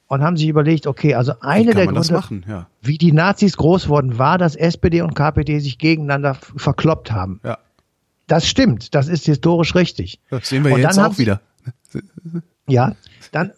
[0.08, 2.24] Und haben sich überlegt, okay, also eine der Gründe?
[2.48, 2.68] Ja.
[2.82, 7.40] wie die Nazis groß wurden, war, dass SPD und KPD sich gegeneinander verkloppt haben.
[7.44, 7.58] Ja.
[8.28, 10.20] Das stimmt, das ist historisch richtig.
[10.30, 11.42] Das sehen wir Und jetzt auch wieder.
[12.68, 12.96] Ja,
[13.32, 13.52] dann,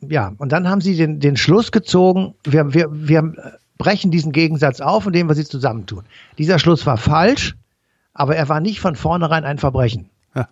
[0.00, 3.32] ja, und dann haben sie den, den Schluss gezogen, wir, wir, wir
[3.78, 6.04] brechen diesen Gegensatz auf, indem wir sie zusammentun.
[6.38, 7.56] Dieser Schluss war falsch,
[8.16, 10.10] aber er war nicht von vornherein ein Verbrechen.
[10.34, 10.48] Ja.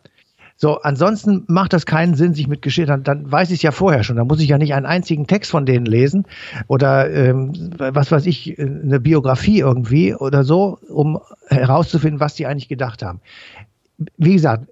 [0.57, 3.73] So, ansonsten macht das keinen Sinn, sich mit Geschichte, dann, dann weiß ich es ja
[3.73, 6.27] vorher schon, dann muss ich ja nicht einen einzigen Text von denen lesen
[6.69, 12.69] oder ähm, was weiß ich, eine Biografie irgendwie oder so, um herauszufinden, was die eigentlich
[12.69, 13.21] gedacht haben.
[14.17, 14.69] Wie gesagt,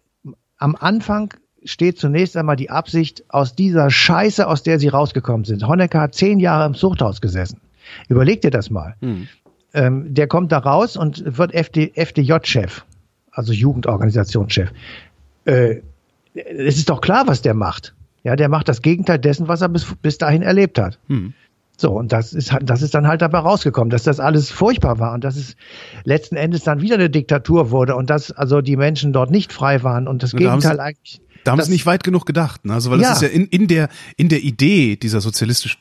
[0.57, 5.67] am Anfang steht zunächst einmal die Absicht aus dieser Scheiße, aus der sie rausgekommen sind.
[5.67, 7.61] Honecker hat zehn Jahre im Zuchthaus gesessen.
[8.09, 8.95] Überleg dir das mal.
[9.75, 12.85] Ähm, der kommt da raus und wird FD, FDJ-Chef,
[13.31, 14.71] also Jugendorganisationschef.
[15.45, 15.77] Äh,
[16.35, 17.95] es ist doch klar, was der macht.
[18.25, 20.99] Ja, der macht das Gegenteil dessen, was er bis, bis dahin erlebt hat.
[21.09, 21.35] Hm.
[21.77, 25.15] So, und das ist, das ist dann halt dabei rausgekommen, dass das alles furchtbar war
[25.15, 25.57] und dass es
[26.05, 29.83] letzten Endes dann wieder eine Diktatur wurde und dass also die Menschen dort nicht frei
[29.83, 31.21] waren und das Ja, da haben Gegenteil eigentlich.
[31.45, 32.65] Da haben sie nicht weit genug gedacht.
[32.65, 32.75] Ne?
[32.75, 33.09] Also weil Ja.
[33.09, 35.81] das ist ja in, in der in der Idee dieser sozialistischen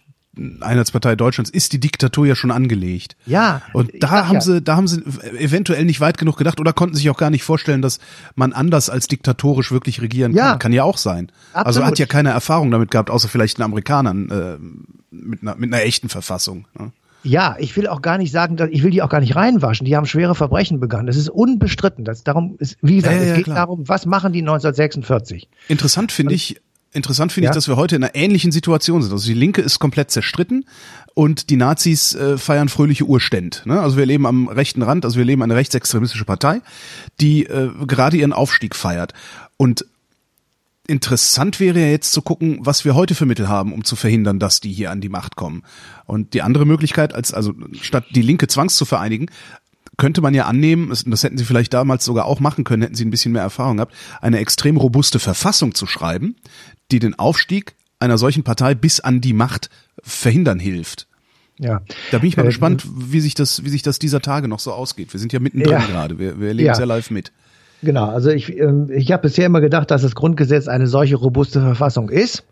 [0.62, 3.18] Einheitspartei Deutschlands ist die Diktatur ja schon angelegt.
[3.26, 4.42] Ja, Und da haben ja.
[4.42, 5.04] sie, da haben sie
[5.38, 8.00] eventuell nicht weit genug gedacht oder konnten sich auch gar nicht vorstellen, dass
[8.36, 10.52] man anders als diktatorisch wirklich regieren Ja.
[10.52, 10.60] kann.
[10.60, 11.32] Kann ja auch sein.
[11.54, 11.88] Also Absolut.
[11.90, 14.58] hat ja keine Erfahrung damit gehabt, außer vielleicht den Amerikanern äh,
[15.14, 16.66] mit, einer, mit einer echten Verfassung.
[16.80, 16.92] Ne?
[17.24, 19.86] Ja, ich will auch gar nicht sagen, ich will die auch gar nicht reinwaschen.
[19.86, 21.06] Die haben schwere Verbrechen begangen.
[21.08, 22.04] Das ist unbestritten.
[22.06, 23.58] Das darum ist, wie gesagt, Ja, es geht klar.
[23.58, 25.48] darum, was machen die 1946?
[25.68, 26.60] Interessant finde ich,
[26.94, 27.52] interessant finde Ja.
[27.52, 29.12] ich, dass wir heute in einer ähnlichen Situation sind.
[29.12, 30.66] Also die Linke ist komplett zerstritten
[31.14, 33.64] und die Nazis äh, feiern fröhliche Urständ.
[33.66, 33.80] Ne?
[33.80, 36.62] Also wir leben am rechten Rand, also wir leben eine rechtsextremistische Partei,
[37.20, 39.14] die äh, gerade ihren Aufstieg feiert.
[39.58, 39.86] Und
[40.88, 44.40] interessant wäre ja jetzt zu gucken, was wir heute für Mittel haben, um zu verhindern,
[44.40, 45.64] dass die hier an die Macht kommen.
[46.06, 49.28] Und die andere Möglichkeit, als also statt die Linke zwangs zu vereinigen,
[49.98, 53.06] könnte man ja annehmen, das hätten sie vielleicht damals sogar auch machen können, hätten sie
[53.06, 56.36] ein bisschen mehr Erfahrung gehabt, eine extrem robuste Verfassung zu schreiben,
[56.92, 59.70] die den Aufstieg einer solchen Partei bis an die Macht
[60.04, 61.08] verhindern hilft.
[61.60, 61.82] Ja.
[62.10, 64.60] Da bin ich mal Äh, gespannt, wie sich das, wie sich das dieser Tage noch
[64.60, 65.14] so ausgeht.
[65.14, 65.86] Wir sind ja mittendrin Ja.
[65.86, 66.18] gerade.
[66.18, 66.74] Wir, wir erleben Ja.
[66.74, 67.32] es ja live mit.
[67.84, 71.62] Genau, also ich, ähm, ich habe bisher immer gedacht, dass das Grundgesetz eine solche robuste
[71.62, 72.44] Verfassung ist.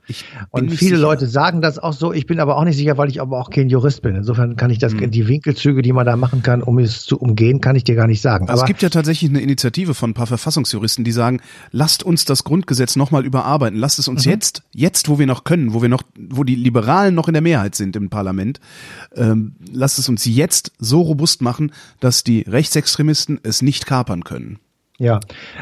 [0.50, 0.98] Und viele sicher.
[0.98, 2.12] Leute sagen das auch so.
[2.14, 4.16] Ich bin aber auch nicht sicher, weil ich aber auch kein Jurist bin.
[4.16, 5.12] Insofern kann ich das, Hm.
[5.12, 8.08] die Winkelzüge, die man da machen kann, um es zu umgehen, kann ich dir gar
[8.08, 8.50] nicht sagen.
[8.50, 12.02] Also aber es gibt ja tatsächlich eine Initiative von ein paar Verfassungsjuristen, die sagen, lasst
[12.02, 14.32] uns das Grundgesetz nochmal überarbeiten, lasst es uns Mhm.
[14.32, 17.44] jetzt, jetzt, wo wir noch können, wo wir noch, wo die Liberalen noch in der
[17.44, 18.60] Mehrheit sind im Parlament,
[19.16, 24.58] ähm, lasst es uns jetzt so robust machen, dass die Rechtsextremisten es nicht kapern können.
[25.00, 25.20] Ja,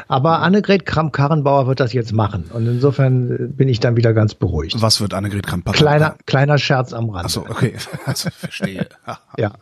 [0.08, 2.50] aber Annegret Kramp-Karrenbauer wird das jetzt machen.
[2.52, 4.74] Und insofern äh, bin ich dann wieder ganz beruhigt.
[4.82, 7.24] Was wird Annegret kramp Kleiner, kleiner Scherz am Rand.
[7.26, 7.74] Achso, okay.
[8.04, 8.86] Also, verstehe.
[9.38, 9.52] Ja.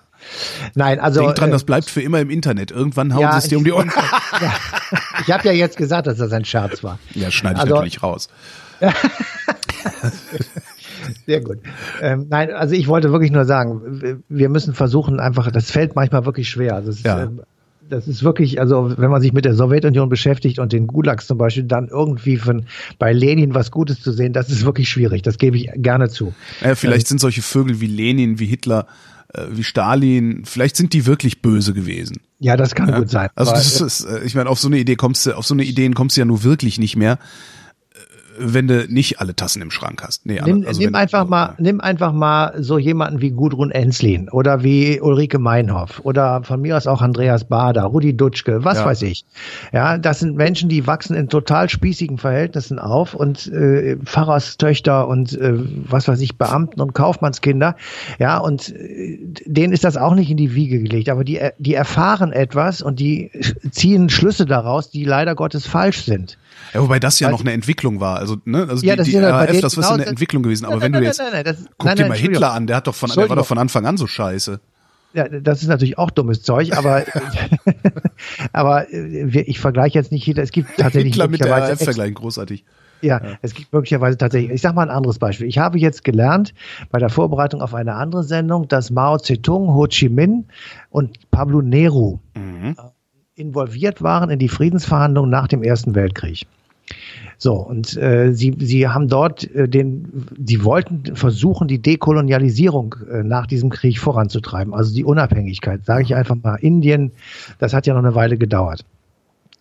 [0.75, 1.21] Nein, also.
[1.21, 2.71] Denk dran, äh, das bleibt für immer im Internet.
[2.73, 3.93] Irgendwann hauen ja, sie es dir um die Ohren.
[4.41, 4.53] ja,
[5.21, 6.99] ich habe ja jetzt gesagt, dass das ein Scherz war.
[7.15, 8.29] Ja, schneide ich Also- natürlich raus.
[11.27, 11.59] Sehr gut.
[12.01, 16.25] Ähm, nein, also ich wollte wirklich nur sagen, wir- müssen versuchen, einfach, das fällt manchmal
[16.25, 16.75] wirklich schwer.
[16.75, 17.25] Also es ist, Ja.
[17.25, 17.43] ähm,
[17.89, 21.39] das ist wirklich, also wenn man sich mit der Sowjetunion beschäftigt und den Gulags zum
[21.39, 22.67] Beispiel, dann irgendwie von,
[22.99, 25.23] bei Lenin was Gutes zu sehen, das ist wirklich schwierig.
[25.23, 26.35] Das gebe ich gerne zu.
[26.63, 28.87] Ja, vielleicht sind solche Vögel wie Lenin, wie Hitler,
[29.33, 32.19] äh, wie Stalin, vielleicht sind die wirklich böse gewesen.
[32.39, 33.29] Ja, das kann gut sein.
[33.35, 35.65] Also das ist, äh, ich meine, auf so eine Idee kommst du, auf so eine
[35.65, 37.17] Ideen kommst du ja nur wirklich nicht mehr, äh,
[38.39, 40.27] wenn du nicht alle Tassen im Schrank hast.
[40.27, 41.55] Nee, Nimm, also nimm einfach so, mal, ja.
[41.59, 46.77] nimm einfach mal so jemanden wie Gudrun Enslin oder wie Ulrike Meinhoff oder von mir
[46.77, 48.85] aus auch Andreas Bader, Rudi Dutschke, was Ja.
[48.87, 49.25] weiß ich.
[49.73, 55.33] Ja, das sind Menschen, die wachsen in total spießigen Verhältnissen auf und äh, Pfarrerstöchter und
[55.39, 55.55] äh,
[55.89, 57.77] was weiß ich, Beamten und Kaufmannskinder.
[58.19, 61.75] Ja, und äh, denen ist das auch nicht in die Wiege gelegt, aber die, die
[61.75, 63.31] erfahren etwas und die
[63.71, 66.39] ziehen Schlüsse daraus, die leider Gottes falsch sind.
[66.75, 68.19] Ja, wobei das ja noch eine Entwicklung war.
[68.19, 70.07] Also, ne, also Ja, die, das die ja bei RAF, denen das war genau eine
[70.07, 70.65] Entwicklung gewesen.
[70.67, 72.17] Aber Nein, wenn nein, du jetzt, nein, das- guck dir mal.
[72.19, 74.61] Hitler an, der hat doch von, der war doch von Anfang an so scheiße.
[75.15, 77.05] Ja, das ist natürlich auch dummes Zeug, aber,
[78.53, 80.43] aber ich vergleiche jetzt nicht Hitler.
[80.43, 82.65] Es gibt tatsächlich Hitler mit der RAF vergleichen, großartig.
[83.03, 84.53] Ja, es gibt möglicherweise tatsächlich.
[84.53, 85.47] Ich sage mal ein anderes Beispiel.
[85.47, 86.55] Ich habe jetzt gelernt
[86.91, 90.47] bei der Vorbereitung auf eine andere Sendung, dass Mao Zedong, Ho Chi Minh
[90.91, 92.77] und Pablo Neru Mhm.
[93.37, 96.47] Involviert waren in die Friedensverhandlungen nach dem Ersten Weltkrieg.
[97.39, 103.23] So, und äh, sie, sie haben dort äh, den, sie wollten versuchen, die Dekolonialisierung äh,
[103.23, 106.57] nach diesem Krieg voranzutreiben, also die Unabhängigkeit, sage ich einfach mal.
[106.57, 107.13] Indien,
[107.59, 108.87] das hat ja noch eine Weile gedauert.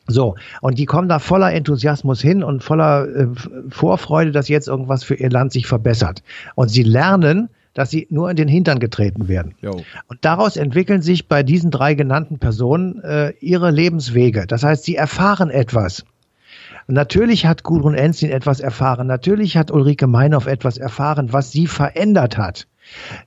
[0.07, 3.27] So, und die kommen da voller Enthusiasmus hin und voller äh,
[3.69, 6.23] Vorfreude, dass jetzt irgendwas für ihr Land sich verbessert.
[6.53, 9.53] Und sie lernen, dass sie nur in den Hintern getreten werden.
[9.61, 9.83] Jo.
[10.07, 14.47] Und daraus entwickeln sich bei diesen drei genannten Personen äh, ihre Lebenswege.
[14.47, 16.05] Das heißt, sie erfahren etwas.
[16.87, 19.07] Natürlich hat Gudrun Enzin etwas erfahren.
[19.07, 22.67] Natürlich hat Ulrike Meinhoff etwas erfahren, was sie verändert hat.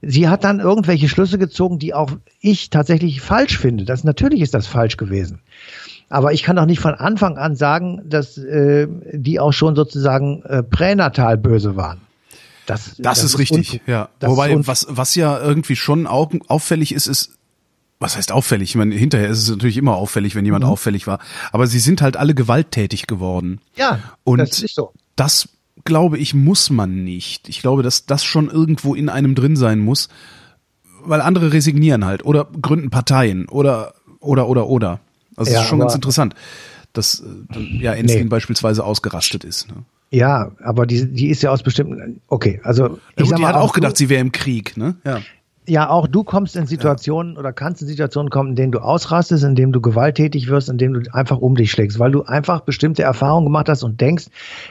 [0.01, 3.85] Sie hat dann irgendwelche Schlüsse gezogen, die auch ich tatsächlich falsch finde.
[3.85, 5.41] Das natürlich ist das falsch gewesen.
[6.09, 10.43] Aber ich kann doch nicht von Anfang an sagen, dass äh, die auch schon sozusagen
[10.45, 12.01] äh, pränatal böse waren.
[12.69, 14.09] Das, Das, ist richtig, ja.
[14.19, 17.33] Das Wobei, was, was ja irgendwie schon au auffällig ist, ist,
[17.99, 18.71] was heißt auffällig?
[18.71, 20.71] Ich meine, hinterher ist es natürlich immer auffällig, wenn jemand Mhm.
[20.71, 21.19] auffällig war.
[21.51, 23.61] Aber sie sind halt alle gewalttätig geworden.
[23.75, 24.93] Ja, Und das ist so.
[25.17, 25.49] Das,
[25.85, 27.49] glaube ich, muss man nicht.
[27.49, 30.09] Ich glaube, dass das schon irgendwo in einem drin sein muss,
[31.03, 35.01] weil andere resignieren halt oder gründen Parteien oder, oder, oder, oder.
[35.37, 36.35] Also Ja, das ist schon ganz interessant,
[36.93, 38.29] dass äh, ja Enslin Nee.
[38.29, 39.69] beispielsweise ausgerastet ist.
[39.69, 39.85] Ne?
[40.11, 42.21] Ja, aber die, die ist ja aus bestimmten.
[42.29, 44.33] Okay, also Ja, ich gut, sag die mal, hat auch du- gedacht, sie wäre im
[44.33, 44.97] Krieg, ne?
[45.05, 45.21] Ja.
[45.67, 49.45] Ja, auch du kommst in Situationen oder kannst in Situationen kommen, in denen du ausrastest,
[49.45, 52.61] in denen du gewalttätig wirst, in denen du einfach um dich schlägst, weil du einfach
[52.61, 54.29] bestimmte Erfahrungen gemacht hast und denkst,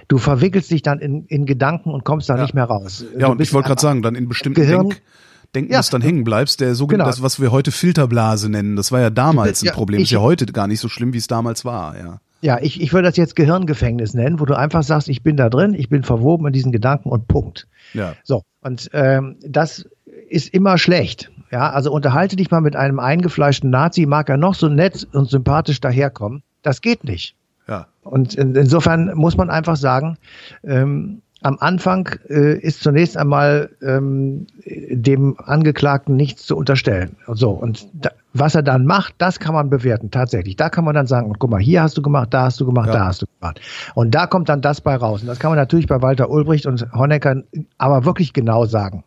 [0.07, 2.41] du verwickelst dich dann in, in Gedanken und kommst da Ja.
[2.41, 3.05] nicht mehr raus.
[3.13, 5.77] Ja, Du und bist ich wollte gerade sagen, dann in bestimmten Gehirn- Denk Ja.
[5.77, 7.11] Denkmustern hängen bleibst, der sogenannte, Genau.
[7.15, 10.11] das, was wir heute Filterblase nennen, das war ja damals ein Ja, Problem, ist ich-
[10.13, 12.19] ja heute gar nicht so schlimm, wie es damals war, ja.
[12.41, 15.49] Ja, ich, ich würde das jetzt Gehirngefängnis nennen, wo du einfach sagst, ich bin da
[15.49, 17.67] drin, ich bin verwoben in diesen Gedanken und Punkt.
[17.93, 18.13] Ja.
[18.23, 19.89] So, und ähm, das
[20.29, 21.31] ist immer schlecht.
[21.51, 25.29] Ja, also unterhalte dich mal mit einem eingefleischten Nazi, mag er noch so nett und
[25.29, 26.43] sympathisch daherkommen.
[26.61, 27.35] Das geht nicht.
[27.67, 27.87] Ja.
[28.03, 30.17] Und in, insofern muss man einfach sagen,
[30.63, 37.15] ähm, am Anfang äh, ist zunächst einmal ähm, dem Angeklagten nichts zu unterstellen.
[37.27, 40.55] So, und da, was er dann macht, das kann man bewerten, tatsächlich.
[40.55, 42.87] Da kann man dann sagen, guck mal, hier hast du gemacht, da hast du gemacht,
[42.87, 42.93] Ja.
[42.93, 43.61] da hast du gemacht.
[43.93, 45.21] Und da kommt dann das bei raus.
[45.21, 47.43] Und das kann man natürlich bei Walter Ulbricht und Honecker
[47.77, 49.03] aber wirklich genau sagen.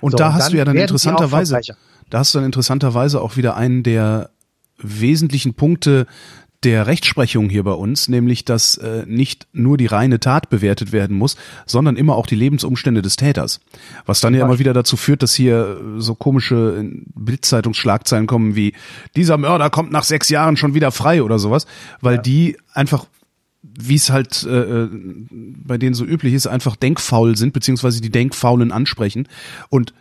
[0.00, 1.60] Und So, da hast du ja dann interessanterweise,
[2.08, 4.30] da hast du dann interessanterweise auch wieder einen, der
[4.78, 6.06] wesentlichen Punkte
[6.64, 11.16] der Rechtsprechung hier bei uns, nämlich dass äh, nicht nur die reine Tat bewertet werden
[11.16, 13.60] muss, sondern immer auch die Lebensumstände des Täters.
[14.04, 18.72] Was dann ja immer wieder dazu führt, dass hier so komische Bildzeitungsschlagzeilen kommen wie
[19.14, 21.66] dieser Mörder kommt nach sechs Jahren schon wieder frei oder sowas,
[22.00, 22.22] weil ja.
[22.22, 23.06] die einfach
[23.78, 24.90] wie es halt äh, äh,
[25.64, 29.28] bei denen so üblich ist, einfach denkfaul sind, beziehungsweise die Denkfaulen ansprechen
[29.68, 29.92] und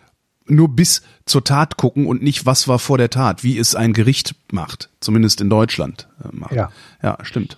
[0.48, 3.94] nur bis zur Tat gucken und nicht, was war vor der Tat, wie es ein
[3.94, 6.54] Gericht macht, zumindest in Deutschland äh, macht.
[6.54, 6.70] Ja,
[7.02, 7.58] ja stimmt.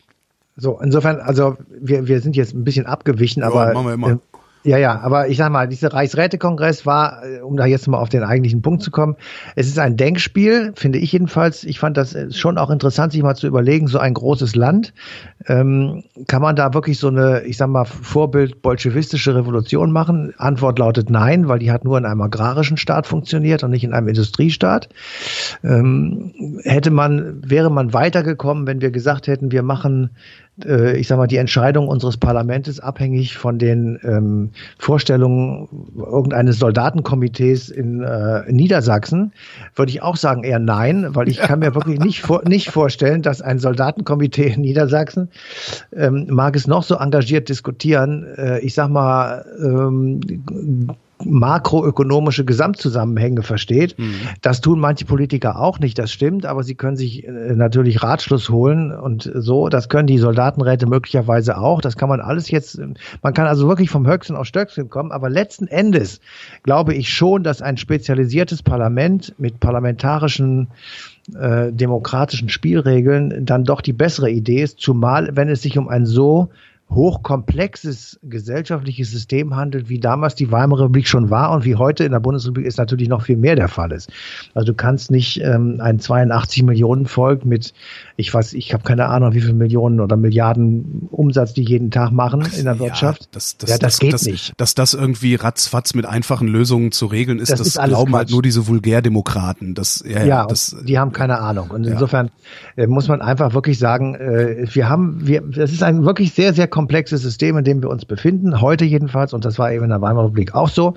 [0.55, 4.19] So, insofern, also wir, wir sind jetzt ein bisschen abgewichen, ja, aber machen wir immer.
[4.68, 8.09] Ja, ja, aber ich sag mal, dieser Reichsrätekongress war, äh, um da jetzt mal auf
[8.09, 9.15] den eigentlichen Punkt zu kommen,
[9.55, 11.63] es ist ein Denkspiel, finde ich jedenfalls.
[11.63, 14.93] Ich fand das äh, schon auch interessant, sich mal zu überlegen, so ein großes Land,
[15.47, 20.34] ähm, kann man da wirklich so eine, ich sag mal, Vorbild bolschewistische Revolution machen?
[20.38, 23.93] Antwort lautet nein, weil die hat nur in einem agrarischen Staat funktioniert und nicht in
[23.93, 24.89] einem Industriestaat.
[25.63, 30.09] Ähm, hätte man, wäre man weitergekommen, wenn wir gesagt hätten, wir machen
[30.66, 37.70] äh, ich sage mal, die Entscheidung unseres Parlaments abhängig von den ähm, Vorstellungen irgendeines Soldatenkomitees
[37.70, 39.34] in, äh, in Niedersachsen,
[39.76, 43.22] würde ich auch sagen eher nein, weil ich kann mir wirklich nicht, vor, nicht vorstellen,
[43.22, 45.30] dass ein Soldatenkomitee in Niedersachsen
[45.95, 50.22] ähm, mag es noch so engagiert diskutieren, äh, ich sag mal, ähm,
[51.24, 53.97] makroökonomische Gesamtzusammenhänge versteht.
[53.97, 54.13] Mhm.
[54.41, 58.49] Das tun manche Politiker auch nicht, das stimmt, aber sie können sich äh, natürlich Ratschluss
[58.49, 61.82] holen und so, das können die Soldatenräte möglicherweise auch.
[61.82, 62.80] Das kann man alles jetzt,
[63.22, 66.20] man kann also wirklich vom Höchsten auf Stöckchen kommen, aber letzten Endes
[66.63, 70.68] glaube ich schon, dass ein spezialisiertes Parlament mit parlamentarischen
[71.36, 76.05] äh, demokratischen Spielregeln dann doch die bessere Idee ist, zumal wenn es sich um ein
[76.05, 76.49] so
[76.89, 82.13] hochkomplexes gesellschaftliches System handelt, wie damals die Weimarer Republik schon war und wie heute in
[82.13, 84.09] der Bundesrepublik ist natürlich noch viel mehr der Fall ist.
[84.53, 87.73] Also du kannst nicht ähm, ein 82 Millionen Volk mit,
[88.15, 92.11] ich weiß, ich habe keine Ahnung, wie viele Millionen oder Milliarden Umsatz die jeden Tag
[92.11, 93.23] machen in der Wirtschaft.
[93.23, 94.53] Ja, das, das, ja, das, das geht nicht.
[94.57, 98.41] Dass das irgendwie ratzfatz mit einfachen Lösungen zu regeln ist, das, ist glauben halt nur
[98.41, 99.75] diese Vulgärdemokraten.
[99.75, 101.69] Das, ja, ja das, die haben keine Ahnung.
[101.71, 102.31] Und insofern
[102.77, 106.53] äh, muss man einfach wirklich sagen, äh, wir haben, wir, das ist ein wirklich sehr,
[106.53, 109.89] sehr komplexes System, in dem wir uns befinden, heute jedenfalls, und das war eben in
[109.89, 110.93] der Weimarer Republik auch so.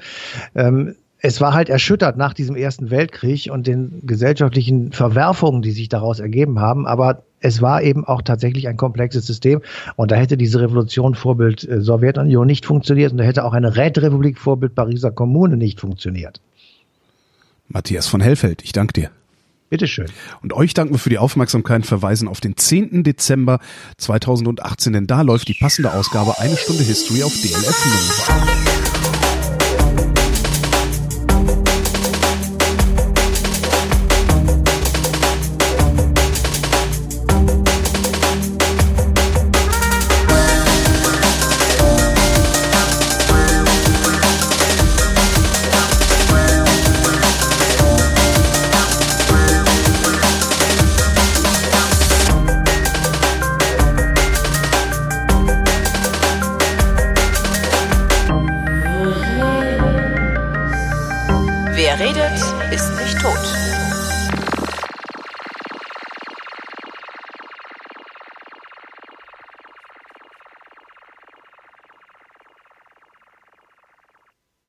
[0.54, 5.88] Ähm, es war halt erschüttert nach diesem Ersten Weltkrieg und den gesellschaftlichen Verwerfungen, die sich
[5.88, 6.86] daraus ergeben haben.
[6.86, 9.62] Aber es war eben auch tatsächlich ein komplexes System.
[9.96, 13.74] Und da hätte diese Revolution Vorbild äh, Sowjetunion nicht funktioniert und da hätte auch eine
[13.74, 16.42] Räterepublik Vorbild Pariser Kommune nicht funktioniert.
[17.68, 19.10] Matthias von Hellfeld, ich danke dir.
[19.70, 20.06] Bitteschön.
[20.42, 23.04] Und euch danken wir für die Aufmerksamkeit, verweisen auf den 10.
[23.04, 23.60] Dezember
[23.98, 28.89] 2018, denn da läuft die passende Ausgabe Eine Stunde History auf DLF Nova.